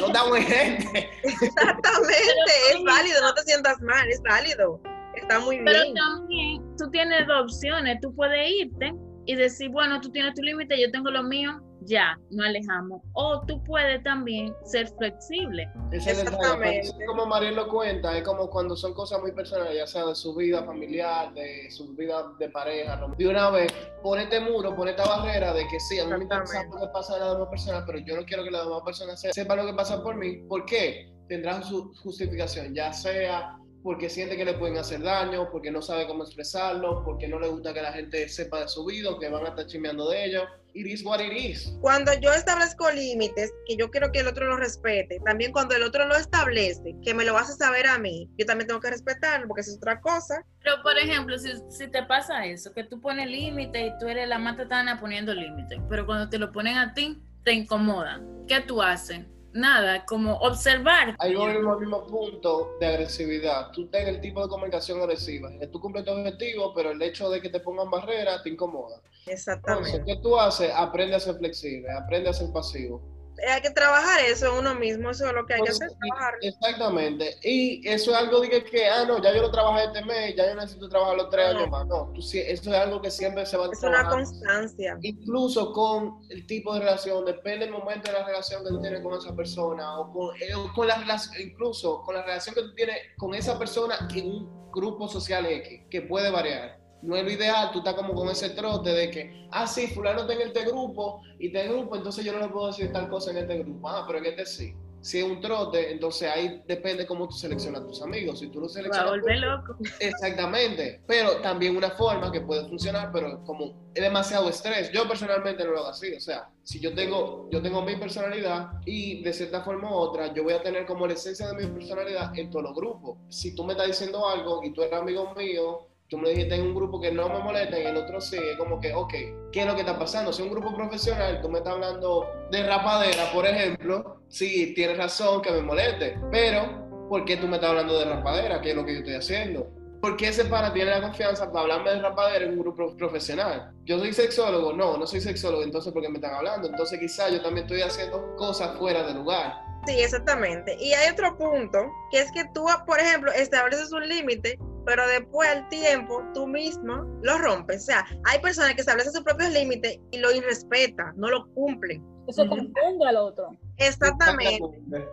No 0.00 0.06
estamos 0.06 0.38
gente. 0.38 1.08
Exactamente, 1.22 2.52
es 2.72 2.84
válido, 2.84 3.22
no 3.22 3.34
te 3.34 3.42
sientas 3.42 3.80
mal, 3.80 4.08
es 4.10 4.20
válido. 4.22 4.80
Está 5.22 5.40
muy 5.40 5.56
bien. 5.56 5.64
Pero 5.64 5.94
también 5.94 6.76
tú 6.76 6.90
tienes 6.90 7.26
dos 7.26 7.42
opciones. 7.44 7.98
Tú 8.00 8.14
puedes 8.14 8.50
irte 8.50 8.92
y 9.26 9.34
decir, 9.34 9.70
bueno, 9.70 10.00
tú 10.00 10.10
tienes 10.10 10.34
tu 10.34 10.42
límite, 10.42 10.80
yo 10.80 10.90
tengo 10.90 11.10
lo 11.10 11.22
mío 11.22 11.60
ya 11.86 12.18
nos 12.30 12.46
alejamos. 12.46 13.02
O 13.14 13.40
tú 13.46 13.62
puedes 13.64 14.02
también 14.02 14.54
ser 14.64 14.88
flexible. 14.98 15.68
Es 15.90 16.06
Exactamente. 16.06 16.90
Como 17.06 17.26
Mariel 17.26 17.56
lo 17.56 17.68
cuenta, 17.68 18.16
es 18.16 18.22
como 18.22 18.48
cuando 18.50 18.76
son 18.76 18.94
cosas 18.94 19.20
muy 19.20 19.32
personales, 19.32 19.76
ya 19.76 19.86
sea 19.86 20.06
de 20.06 20.14
su 20.14 20.34
vida 20.34 20.64
familiar, 20.64 21.32
de 21.34 21.70
su 21.70 21.94
vida 21.94 22.32
de 22.38 22.48
pareja. 22.48 23.00
De 23.16 23.28
una 23.28 23.50
vez, 23.50 23.72
ponete 24.02 24.40
muro, 24.40 24.74
ponete 24.74 25.02
barrera 25.02 25.52
de 25.52 25.66
que 25.68 25.80
sí, 25.80 25.98
a 25.98 26.04
mí 26.04 26.12
me 26.16 26.22
interesa 26.24 26.64
lo 26.64 26.80
que 26.80 26.86
pasa 26.92 27.16
a 27.16 27.18
la 27.18 27.32
demás 27.32 27.48
persona, 27.48 27.84
pero 27.86 27.98
yo 27.98 28.16
no 28.16 28.24
quiero 28.24 28.44
que 28.44 28.50
la 28.50 28.64
demás 28.64 28.82
persona 28.84 29.16
sepa 29.16 29.56
lo 29.56 29.66
que 29.66 29.74
pasa 29.74 30.02
por 30.02 30.16
mí. 30.16 30.36
¿Por 30.48 30.64
qué? 30.64 31.12
Tendrán 31.28 31.62
su 31.64 31.92
justificación, 32.02 32.74
ya 32.74 32.92
sea 32.92 33.56
porque 33.82 34.08
siente 34.08 34.36
que 34.36 34.44
le 34.44 34.54
pueden 34.54 34.76
hacer 34.78 35.02
daño, 35.02 35.50
porque 35.50 35.70
no 35.70 35.82
sabe 35.82 36.06
cómo 36.06 36.22
expresarlo, 36.22 37.02
porque 37.04 37.26
no 37.26 37.40
le 37.40 37.48
gusta 37.48 37.74
que 37.74 37.82
la 37.82 37.92
gente 37.92 38.28
sepa 38.28 38.60
de 38.60 38.68
su 38.68 38.84
vida, 38.84 39.10
que 39.18 39.28
van 39.28 39.44
a 39.44 39.48
estar 39.50 39.66
chimeando 39.66 40.08
de 40.08 40.24
ellos. 40.24 40.44
It 40.74 40.86
is 40.86 41.04
what 41.04 41.20
it 41.20 41.32
is. 41.32 41.76
Cuando 41.80 42.12
yo 42.14 42.32
establezco 42.32 42.90
límites, 42.90 43.52
que 43.66 43.76
yo 43.76 43.90
quiero 43.90 44.10
que 44.10 44.20
el 44.20 44.28
otro 44.28 44.46
lo 44.46 44.56
respete, 44.56 45.20
también 45.24 45.52
cuando 45.52 45.74
el 45.74 45.82
otro 45.82 46.06
lo 46.06 46.16
establece, 46.16 46.94
que 47.04 47.12
me 47.12 47.24
lo 47.24 47.34
vas 47.34 47.50
a 47.50 47.54
saber 47.54 47.86
a 47.86 47.98
mí, 47.98 48.30
yo 48.38 48.46
también 48.46 48.68
tengo 48.68 48.80
que 48.80 48.90
respetarlo, 48.90 49.48
porque 49.48 49.60
es 49.60 49.76
otra 49.76 50.00
cosa. 50.00 50.46
Pero, 50.62 50.82
por 50.82 50.96
ejemplo, 50.96 51.38
si, 51.38 51.50
si 51.68 51.88
te 51.88 52.04
pasa 52.04 52.46
eso, 52.46 52.72
que 52.72 52.84
tú 52.84 53.00
pones 53.00 53.28
límites 53.28 53.92
y 53.92 53.98
tú 53.98 54.08
eres 54.08 54.28
la 54.28 54.38
matatana 54.38 54.98
poniendo 54.98 55.34
límites, 55.34 55.78
pero 55.90 56.06
cuando 56.06 56.30
te 56.30 56.38
lo 56.38 56.52
ponen 56.52 56.78
a 56.78 56.94
ti, 56.94 57.20
te 57.44 57.52
incomoda. 57.52 58.22
¿Qué 58.46 58.60
tú 58.60 58.80
haces? 58.80 59.26
Nada, 59.52 60.04
como 60.04 60.36
observar. 60.38 61.16
Hay 61.18 61.34
un 61.36 61.52
mismo 61.80 62.06
punto 62.06 62.76
de 62.80 62.86
agresividad. 62.86 63.70
Tú 63.72 63.88
tienes 63.88 64.08
el 64.08 64.20
tipo 64.20 64.42
de 64.42 64.48
comunicación 64.48 65.00
agresiva. 65.00 65.50
Tú 65.70 65.80
cumples 65.80 66.04
tu 66.04 66.12
objetivo, 66.12 66.72
pero 66.74 66.90
el 66.90 67.02
hecho 67.02 67.30
de 67.30 67.40
que 67.40 67.48
te 67.48 67.60
pongan 67.60 67.90
barreras 67.90 68.42
te 68.42 68.50
incomoda. 68.50 69.00
Exactamente. 69.26 69.90
Entonces, 69.90 70.16
¿qué 70.16 70.22
tú 70.22 70.38
haces? 70.38 70.70
Aprende 70.74 71.16
a 71.16 71.20
ser 71.20 71.36
flexible, 71.36 71.90
aprende 71.92 72.30
a 72.30 72.32
ser 72.32 72.52
pasivo 72.52 73.21
hay 73.48 73.60
que 73.60 73.70
trabajar 73.70 74.20
eso 74.20 74.58
uno 74.58 74.74
mismo, 74.74 75.10
eso 75.10 75.26
es 75.26 75.32
lo 75.32 75.44
que 75.46 75.54
hay 75.54 75.62
que 75.62 75.70
hacer, 75.70 75.88
trabajar. 75.98 76.34
Exactamente. 76.40 77.36
Y 77.42 77.86
eso 77.88 78.12
es 78.12 78.16
algo 78.16 78.40
de 78.40 78.64
que, 78.64 78.88
ah, 78.88 79.04
no, 79.04 79.22
ya 79.22 79.34
yo 79.34 79.42
lo 79.42 79.50
trabajé 79.50 79.84
este 79.84 80.04
mes, 80.04 80.36
ya 80.36 80.48
yo 80.48 80.54
necesito 80.54 80.88
trabajar 80.88 81.16
los 81.16 81.30
tres 81.30 81.46
años 81.48 81.68
más. 81.68 81.86
No, 81.86 82.12
eso 82.16 82.38
es 82.38 82.66
algo 82.68 83.00
que 83.02 83.10
siempre 83.10 83.44
se 83.46 83.56
va 83.56 83.66
a 83.66 83.70
Es 83.72 83.82
una 83.82 84.08
constancia. 84.08 84.98
Incluso 85.02 85.72
con 85.72 86.20
el 86.30 86.46
tipo 86.46 86.74
de 86.74 86.80
relación, 86.80 87.24
depende 87.24 87.66
del 87.66 87.72
momento 87.72 88.10
de 88.10 88.18
la 88.18 88.26
relación 88.26 88.62
que 88.64 88.70
tú 88.70 88.80
tienes 88.80 89.00
con 89.00 89.18
esa 89.18 89.34
persona, 89.34 89.98
o 89.98 90.12
con, 90.12 90.36
eh, 90.36 90.52
con 90.74 90.86
la 90.86 90.96
relación, 90.96 91.40
incluso 91.40 92.02
con 92.02 92.14
la 92.14 92.22
relación 92.22 92.54
que 92.54 92.62
tú 92.62 92.74
tienes 92.74 92.96
con 93.16 93.34
esa 93.34 93.58
persona 93.58 94.08
en 94.14 94.26
un 94.26 94.70
grupo 94.70 95.08
social 95.08 95.46
X, 95.46 95.82
que 95.90 96.02
puede 96.02 96.30
variar 96.30 96.81
no 97.02 97.16
es 97.16 97.24
lo 97.24 97.30
ideal, 97.30 97.70
tú 97.72 97.78
estás 97.78 97.94
como 97.94 98.14
con 98.14 98.28
ese 98.28 98.50
trote 98.50 98.90
de 98.90 99.10
que, 99.10 99.46
ah, 99.50 99.66
sí, 99.66 99.88
fulano 99.88 100.20
está 100.20 100.34
en 100.34 100.42
este 100.42 100.64
grupo 100.64 101.20
y 101.38 101.48
este 101.48 101.68
grupo, 101.68 101.96
entonces 101.96 102.24
yo 102.24 102.32
no 102.32 102.38
le 102.38 102.48
puedo 102.48 102.68
decir 102.68 102.92
tal 102.92 103.08
cosa 103.08 103.32
en 103.32 103.38
este 103.38 103.58
grupo. 103.58 103.88
Ah, 103.88 104.04
pero 104.06 104.18
en 104.18 104.26
este 104.26 104.46
sí. 104.46 104.74
Si 105.00 105.18
es 105.18 105.24
un 105.24 105.40
trote, 105.40 105.90
entonces 105.90 106.30
ahí 106.32 106.62
depende 106.64 107.04
cómo 107.04 107.26
tú 107.26 107.34
seleccionas 107.34 107.84
tus 107.88 108.00
amigos. 108.02 108.38
Si 108.38 108.46
tú 108.46 108.60
lo 108.60 108.68
seleccionas. 108.68 109.04
Va 109.04 109.14
a 109.14 109.18
volver 109.18 109.38
loco. 109.38 109.76
Exactamente. 109.98 111.02
Pero 111.08 111.38
también 111.38 111.76
una 111.76 111.90
forma 111.90 112.30
que 112.30 112.40
puede 112.40 112.68
funcionar, 112.68 113.10
pero 113.12 113.42
como 113.42 113.90
es 113.94 114.00
demasiado 114.00 114.48
estrés. 114.48 114.92
Yo 114.92 115.08
personalmente 115.08 115.64
no 115.64 115.72
lo 115.72 115.78
hago 115.80 115.88
así. 115.88 116.14
O 116.14 116.20
sea, 116.20 116.48
si 116.62 116.78
yo 116.78 116.94
tengo, 116.94 117.48
yo 117.50 117.60
tengo 117.60 117.82
mi 117.82 117.96
personalidad 117.96 118.70
y 118.86 119.24
de 119.24 119.32
cierta 119.32 119.62
forma 119.62 119.90
u 119.90 119.94
otra, 119.94 120.32
yo 120.32 120.44
voy 120.44 120.52
a 120.52 120.62
tener 120.62 120.86
como 120.86 121.04
la 121.08 121.14
esencia 121.14 121.48
de 121.48 121.54
mi 121.54 121.66
personalidad 121.66 122.38
en 122.38 122.48
todos 122.50 122.66
los 122.66 122.74
grupos. 122.76 123.18
Si 123.28 123.56
tú 123.56 123.64
me 123.64 123.72
estás 123.72 123.88
diciendo 123.88 124.28
algo 124.28 124.62
y 124.62 124.72
tú 124.72 124.82
eres 124.82 125.00
amigo 125.00 125.34
mío 125.34 125.88
tú 126.12 126.18
me 126.18 126.28
dijiste 126.28 126.54
en 126.54 126.66
un 126.66 126.74
grupo 126.74 127.00
que 127.00 127.10
no 127.10 127.26
me 127.30 127.38
molesta 127.38 127.80
y 127.80 127.86
el 127.86 127.96
otro 127.96 128.20
sí, 128.20 128.36
es 128.36 128.58
como 128.58 128.78
que, 128.78 128.92
ok, 128.92 129.14
¿qué 129.50 129.60
es 129.60 129.66
lo 129.66 129.74
que 129.74 129.80
está 129.80 129.98
pasando? 129.98 130.30
Si 130.30 130.42
un 130.42 130.50
grupo 130.50 130.74
profesional, 130.74 131.40
tú 131.40 131.48
me 131.48 131.58
estás 131.58 131.72
hablando 131.72 132.30
de 132.50 132.66
rapadera, 132.66 133.32
por 133.32 133.46
ejemplo, 133.46 134.20
sí, 134.28 134.74
tienes 134.74 134.98
razón 134.98 135.40
que 135.40 135.50
me 135.50 135.62
moleste, 135.62 136.18
pero 136.30 137.08
¿por 137.08 137.24
qué 137.24 137.38
tú 137.38 137.48
me 137.48 137.54
estás 137.56 137.70
hablando 137.70 137.98
de 137.98 138.04
rapadera? 138.04 138.60
¿Qué 138.60 138.70
es 138.72 138.76
lo 138.76 138.84
que 138.84 138.92
yo 138.92 138.98
estoy 138.98 139.14
haciendo? 139.14 139.70
¿Por 140.02 140.18
qué 140.18 140.28
ese 140.28 140.44
pana 140.44 140.70
tiene 140.74 140.90
la 140.90 141.00
confianza 141.00 141.50
para 141.50 141.62
hablarme 141.62 141.92
de 141.92 142.02
rapadera 142.02 142.44
en 142.44 142.52
un 142.52 142.58
grupo 142.58 142.94
profesional? 142.94 143.72
Yo 143.84 143.98
soy 143.98 144.12
sexólogo, 144.12 144.74
no, 144.74 144.98
no 144.98 145.06
soy 145.06 145.22
sexólogo, 145.22 145.62
entonces 145.62 145.94
¿por 145.94 146.02
qué 146.02 146.10
me 146.10 146.16
están 146.16 146.34
hablando? 146.34 146.68
Entonces 146.68 147.00
quizás 147.00 147.32
yo 147.32 147.40
también 147.40 147.64
estoy 147.64 147.80
haciendo 147.80 148.36
cosas 148.36 148.76
fuera 148.76 149.02
de 149.04 149.14
lugar. 149.14 149.54
Sí, 149.86 149.98
exactamente. 149.98 150.76
Y 150.78 150.92
hay 150.92 151.10
otro 151.10 151.38
punto, 151.38 151.90
que 152.10 152.20
es 152.20 152.30
que 152.32 152.44
tú, 152.52 152.66
por 152.86 153.00
ejemplo, 153.00 153.32
estableces 153.32 153.92
un 153.92 154.06
límite 154.06 154.58
pero 154.84 155.06
después 155.08 155.48
al 155.48 155.68
tiempo 155.68 156.22
tú 156.34 156.46
mismo 156.46 157.04
lo 157.22 157.38
rompes. 157.38 157.82
O 157.82 157.86
sea, 157.86 158.06
hay 158.24 158.38
personas 158.40 158.74
que 158.74 158.80
establecen 158.80 159.12
sus 159.12 159.22
propios 159.22 159.50
límites 159.50 159.98
y 160.10 160.18
lo 160.18 160.32
irrespetan, 160.32 161.12
no 161.16 161.28
lo 161.28 161.48
cumplen. 161.54 162.04
Eso 162.28 162.46
confunde 162.48 163.08
al 163.08 163.16
otro. 163.16 163.50
Exactamente. 163.78 164.60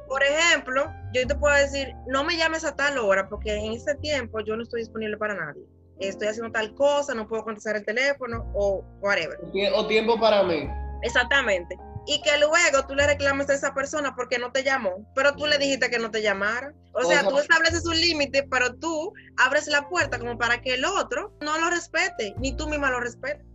Por 0.08 0.24
ejemplo, 0.24 0.86
yo 1.14 1.26
te 1.26 1.36
puedo 1.36 1.56
decir, 1.56 1.94
no 2.08 2.24
me 2.24 2.38
llames 2.38 2.64
a 2.64 2.76
tal 2.76 2.98
hora 3.00 3.28
porque 3.28 3.56
en 3.56 3.74
ese 3.74 3.96
tiempo 3.96 4.40
yo 4.42 4.56
no 4.56 4.64
estoy 4.64 4.82
disponible 4.82 5.18
para 5.18 5.34
nadie. 5.34 5.64
Estoy 6.00 6.28
haciendo 6.28 6.52
tal 6.52 6.74
cosa, 6.76 7.14
no 7.14 7.28
puedo 7.28 7.44
contestar 7.44 7.76
el 7.76 7.86
teléfono 7.86 8.46
o 8.54 8.84
whatever. 9.02 9.40
O 9.76 9.88
tiempo 9.88 10.20
para 10.20 10.44
mí. 10.44 10.70
Exactamente 11.02 11.76
y 12.10 12.20
que 12.22 12.40
luego 12.40 12.56
tú 12.88 12.96
le 12.96 13.06
reclames 13.06 13.50
a 13.52 13.54
esa 13.54 13.76
persona 13.76 14.16
porque 14.16 14.40
no 14.40 14.52
te 14.52 14.64
llamó, 14.64 15.06
pero 15.14 15.36
tú 15.36 15.46
le 15.46 15.60
dijiste 15.60 15.92
que 15.92 16.00
no 16.00 16.10
te 16.10 16.24
llamara. 16.24 16.74
O 16.94 17.04
sea, 17.04 17.28
tú 17.28 17.38
estableces 17.38 17.86
un 17.86 18.02
límite, 18.02 18.48
pero 18.50 18.74
tú 18.74 19.14
abres 19.38 19.68
la 19.68 19.88
puerta 19.88 20.18
como 20.18 20.36
para 20.36 20.60
que 20.60 20.74
el 20.74 20.86
otro 20.86 21.36
no 21.40 21.60
lo 21.60 21.70
respete, 21.70 22.34
ni 22.40 22.58
tú 22.58 22.68
misma 22.68 22.90
lo 22.90 23.00
respetes. 23.00 23.46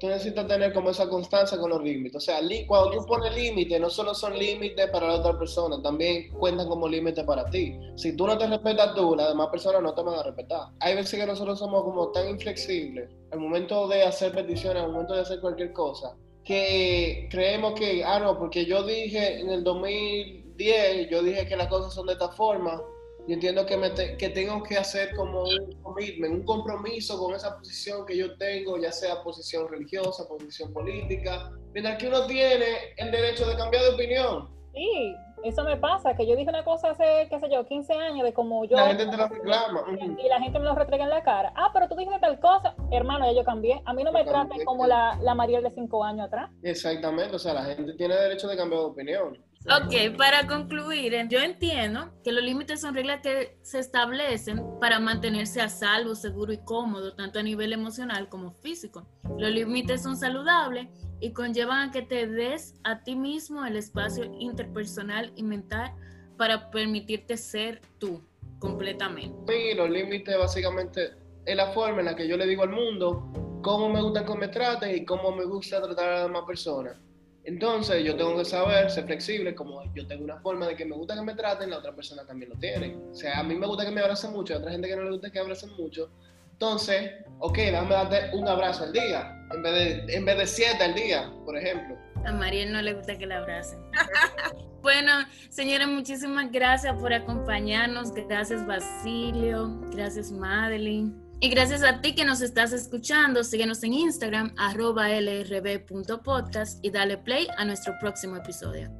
Tú 0.00 0.08
necesitas 0.08 0.46
tener 0.46 0.72
como 0.72 0.90
esa 0.90 1.06
constancia 1.06 1.58
con 1.58 1.68
los 1.68 1.82
límites. 1.82 2.16
O 2.16 2.20
sea, 2.20 2.40
cuando 2.66 2.92
tú 2.92 3.04
pones 3.04 3.34
límites, 3.34 3.78
no 3.78 3.90
solo 3.90 4.14
son 4.14 4.38
límites 4.38 4.88
para 4.90 5.08
la 5.08 5.14
otra 5.16 5.38
persona, 5.38 5.82
también 5.82 6.30
cuentan 6.32 6.68
como 6.68 6.88
límites 6.88 7.24
para 7.24 7.44
ti. 7.50 7.78
Si 7.96 8.16
tú 8.16 8.26
no 8.26 8.38
te 8.38 8.46
respetas 8.46 8.94
tú, 8.94 9.14
las 9.14 9.28
demás 9.28 9.48
personas 9.48 9.82
no 9.82 9.94
te 9.94 10.02
van 10.02 10.18
a 10.18 10.22
respetar. 10.22 10.68
Hay 10.80 10.94
veces 10.94 11.20
que 11.20 11.26
nosotros 11.26 11.58
somos 11.58 11.82
como 11.84 12.10
tan 12.12 12.30
inflexibles 12.30 13.10
al 13.32 13.40
momento 13.40 13.86
de 13.88 14.02
hacer 14.02 14.32
peticiones, 14.32 14.82
al 14.82 14.92
momento 14.92 15.14
de 15.14 15.20
hacer 15.20 15.40
cualquier 15.40 15.74
cosa, 15.74 16.16
que 16.46 17.28
creemos 17.28 17.74
que, 17.74 18.04
ah, 18.04 18.20
no, 18.20 18.38
porque 18.38 18.64
yo 18.64 18.84
dije 18.84 19.40
en 19.40 19.50
el 19.50 19.64
2010, 19.64 21.10
yo 21.10 21.22
dije 21.22 21.46
que 21.46 21.56
las 21.56 21.66
cosas 21.66 21.92
son 21.92 22.06
de 22.06 22.12
esta 22.12 22.28
forma, 22.28 22.80
yo 23.26 23.34
entiendo 23.34 23.66
que, 23.66 23.76
me 23.76 23.92
que 23.92 24.28
tengo 24.28 24.62
que 24.62 24.78
hacer 24.78 25.14
como 25.16 25.42
un 25.42 25.82
commitment, 25.82 26.32
un 26.32 26.44
compromiso 26.44 27.18
con 27.18 27.34
esa 27.34 27.58
posición 27.58 28.06
que 28.06 28.16
yo 28.16 28.36
tengo, 28.36 28.78
ya 28.78 28.92
sea 28.92 29.24
posición 29.24 29.68
religiosa, 29.68 30.28
posición 30.28 30.72
política, 30.72 31.50
mientras 31.74 31.98
que 31.98 32.06
uno 32.06 32.24
tiene 32.28 32.94
el 32.96 33.10
derecho 33.10 33.48
de 33.48 33.56
cambiar 33.56 33.82
de 33.82 33.90
opinión. 33.90 34.55
Sí, 34.76 35.16
eso 35.42 35.64
me 35.64 35.78
pasa, 35.78 36.14
que 36.14 36.26
yo 36.26 36.36
dije 36.36 36.50
una 36.50 36.62
cosa 36.62 36.90
hace, 36.90 37.26
qué 37.30 37.40
sé 37.40 37.48
yo, 37.50 37.64
15 37.64 37.94
años 37.94 38.24
de 38.24 38.34
como 38.34 38.66
yo... 38.66 38.76
La 38.76 38.88
gente 38.88 39.06
te 39.06 39.16
lo 39.16 39.26
reclama. 39.26 39.84
Y 39.90 40.28
la 40.28 40.38
gente 40.38 40.58
me 40.58 40.66
lo 40.66 40.74
retrega 40.74 41.04
en 41.04 41.10
la 41.10 41.22
cara. 41.22 41.50
Ah, 41.56 41.70
pero 41.72 41.88
tú 41.88 41.96
dijiste 41.96 42.20
tal 42.20 42.38
cosa. 42.40 42.74
Hermano, 42.90 43.24
ya 43.24 43.40
yo 43.40 43.44
cambié. 43.44 43.80
A 43.86 43.94
mí 43.94 44.04
no 44.04 44.12
me 44.12 44.22
traten 44.24 44.66
como 44.66 44.86
la, 44.86 45.18
la 45.22 45.34
Mariel 45.34 45.62
de 45.62 45.70
5 45.70 46.04
años 46.04 46.26
atrás. 46.26 46.50
Exactamente, 46.62 47.36
o 47.36 47.38
sea, 47.38 47.54
la 47.54 47.64
gente 47.64 47.94
tiene 47.94 48.16
derecho 48.16 48.48
de 48.48 48.56
cambiar 48.58 48.82
de 48.82 48.86
opinión. 48.86 49.46
Ok, 49.64 50.16
para 50.16 50.46
concluir, 50.46 51.12
yo 51.28 51.40
entiendo 51.40 52.12
que 52.22 52.30
los 52.30 52.44
límites 52.44 52.82
son 52.82 52.94
reglas 52.94 53.20
que 53.20 53.58
se 53.62 53.78
establecen 53.78 54.62
para 54.78 55.00
mantenerse 55.00 55.60
a 55.60 55.68
salvo, 55.68 56.14
seguro 56.14 56.52
y 56.52 56.58
cómodo, 56.58 57.16
tanto 57.16 57.40
a 57.40 57.42
nivel 57.42 57.72
emocional 57.72 58.28
como 58.28 58.52
físico. 58.52 59.08
Los 59.38 59.50
límites 59.50 60.02
son 60.02 60.16
saludables 60.16 60.86
y 61.20 61.32
conllevan 61.32 61.88
a 61.88 61.92
que 61.92 62.02
te 62.02 62.26
des 62.26 62.74
a 62.84 63.02
ti 63.02 63.16
mismo 63.16 63.64
el 63.64 63.76
espacio 63.76 64.24
interpersonal 64.38 65.32
y 65.36 65.42
mental 65.42 65.92
para 66.36 66.70
permitirte 66.70 67.36
ser 67.36 67.80
tú 67.98 68.22
completamente. 68.58 69.34
Sí, 69.52 69.74
los 69.74 69.90
límites 69.90 70.36
básicamente 70.38 71.12
es 71.44 71.56
la 71.56 71.72
forma 71.72 72.00
en 72.00 72.06
la 72.06 72.16
que 72.16 72.28
yo 72.28 72.36
le 72.36 72.46
digo 72.46 72.64
al 72.64 72.70
mundo 72.70 73.32
cómo 73.62 73.88
me 73.88 74.02
gusta 74.02 74.24
que 74.24 74.34
me 74.34 74.48
trate 74.48 74.96
y 74.96 75.04
cómo 75.04 75.34
me 75.34 75.44
gusta 75.44 75.82
tratar 75.82 76.08
a 76.08 76.12
las 76.12 76.22
demás 76.24 76.42
personas. 76.46 76.96
Entonces 77.44 78.04
yo 78.04 78.16
tengo 78.16 78.36
que 78.36 78.44
saber, 78.44 78.90
ser 78.90 79.06
flexible, 79.06 79.54
como 79.54 79.82
yo 79.94 80.04
tengo 80.06 80.24
una 80.24 80.40
forma 80.40 80.66
de 80.66 80.74
que 80.74 80.84
me 80.84 80.96
gusta 80.96 81.14
que 81.14 81.22
me 81.22 81.34
traten, 81.34 81.70
la 81.70 81.78
otra 81.78 81.94
persona 81.94 82.26
también 82.26 82.50
lo 82.50 82.56
tiene. 82.56 82.96
O 83.10 83.14
sea, 83.14 83.38
a 83.38 83.42
mí 83.44 83.54
me 83.54 83.68
gusta 83.68 83.84
que 83.84 83.92
me 83.92 84.00
abracen 84.00 84.32
mucho, 84.32 84.54
a 84.54 84.58
otra 84.58 84.72
gente 84.72 84.88
que 84.88 84.96
no 84.96 85.04
le 85.04 85.10
gusta 85.12 85.30
que 85.30 85.38
abracen 85.38 85.70
mucho. 85.78 86.10
Entonces, 86.52 87.12
ok, 87.38 87.56
déjame 87.56 87.90
darte 87.90 88.36
un 88.36 88.48
abrazo 88.48 88.84
al 88.84 88.92
día, 88.92 89.35
en 89.52 89.62
vez 89.62 90.06
de, 90.06 90.14
en 90.14 90.24
vez 90.24 90.38
de 90.38 90.46
siete 90.46 90.82
al 90.82 90.94
día, 90.94 91.30
por 91.44 91.56
ejemplo. 91.56 91.96
A 92.24 92.32
Mariel 92.32 92.72
no 92.72 92.82
le 92.82 92.94
gusta 92.94 93.16
que 93.16 93.26
la 93.26 93.38
abracen. 93.38 93.78
bueno, 94.82 95.12
señora, 95.48 95.86
muchísimas 95.86 96.50
gracias 96.50 96.94
por 96.96 97.12
acompañarnos. 97.12 98.12
Gracias, 98.12 98.66
Basilio. 98.66 99.80
Gracias, 99.92 100.32
Madeline. 100.32 101.14
Y 101.38 101.50
gracias 101.50 101.82
a 101.82 102.00
ti 102.00 102.14
que 102.14 102.24
nos 102.24 102.40
estás 102.40 102.72
escuchando. 102.72 103.44
Síguenos 103.44 103.82
en 103.84 103.92
Instagram, 103.92 104.54
arroba 104.56 105.08
lrb.podcast 105.08 106.82
y 106.84 106.90
dale 106.90 107.18
play 107.18 107.46
a 107.58 107.64
nuestro 107.64 107.94
próximo 108.00 108.36
episodio. 108.36 108.90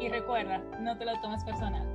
Y 0.00 0.08
recuerda, 0.08 0.58
no 0.80 0.96
te 0.96 1.04
lo 1.04 1.20
tomes 1.20 1.44
personal. 1.44 1.91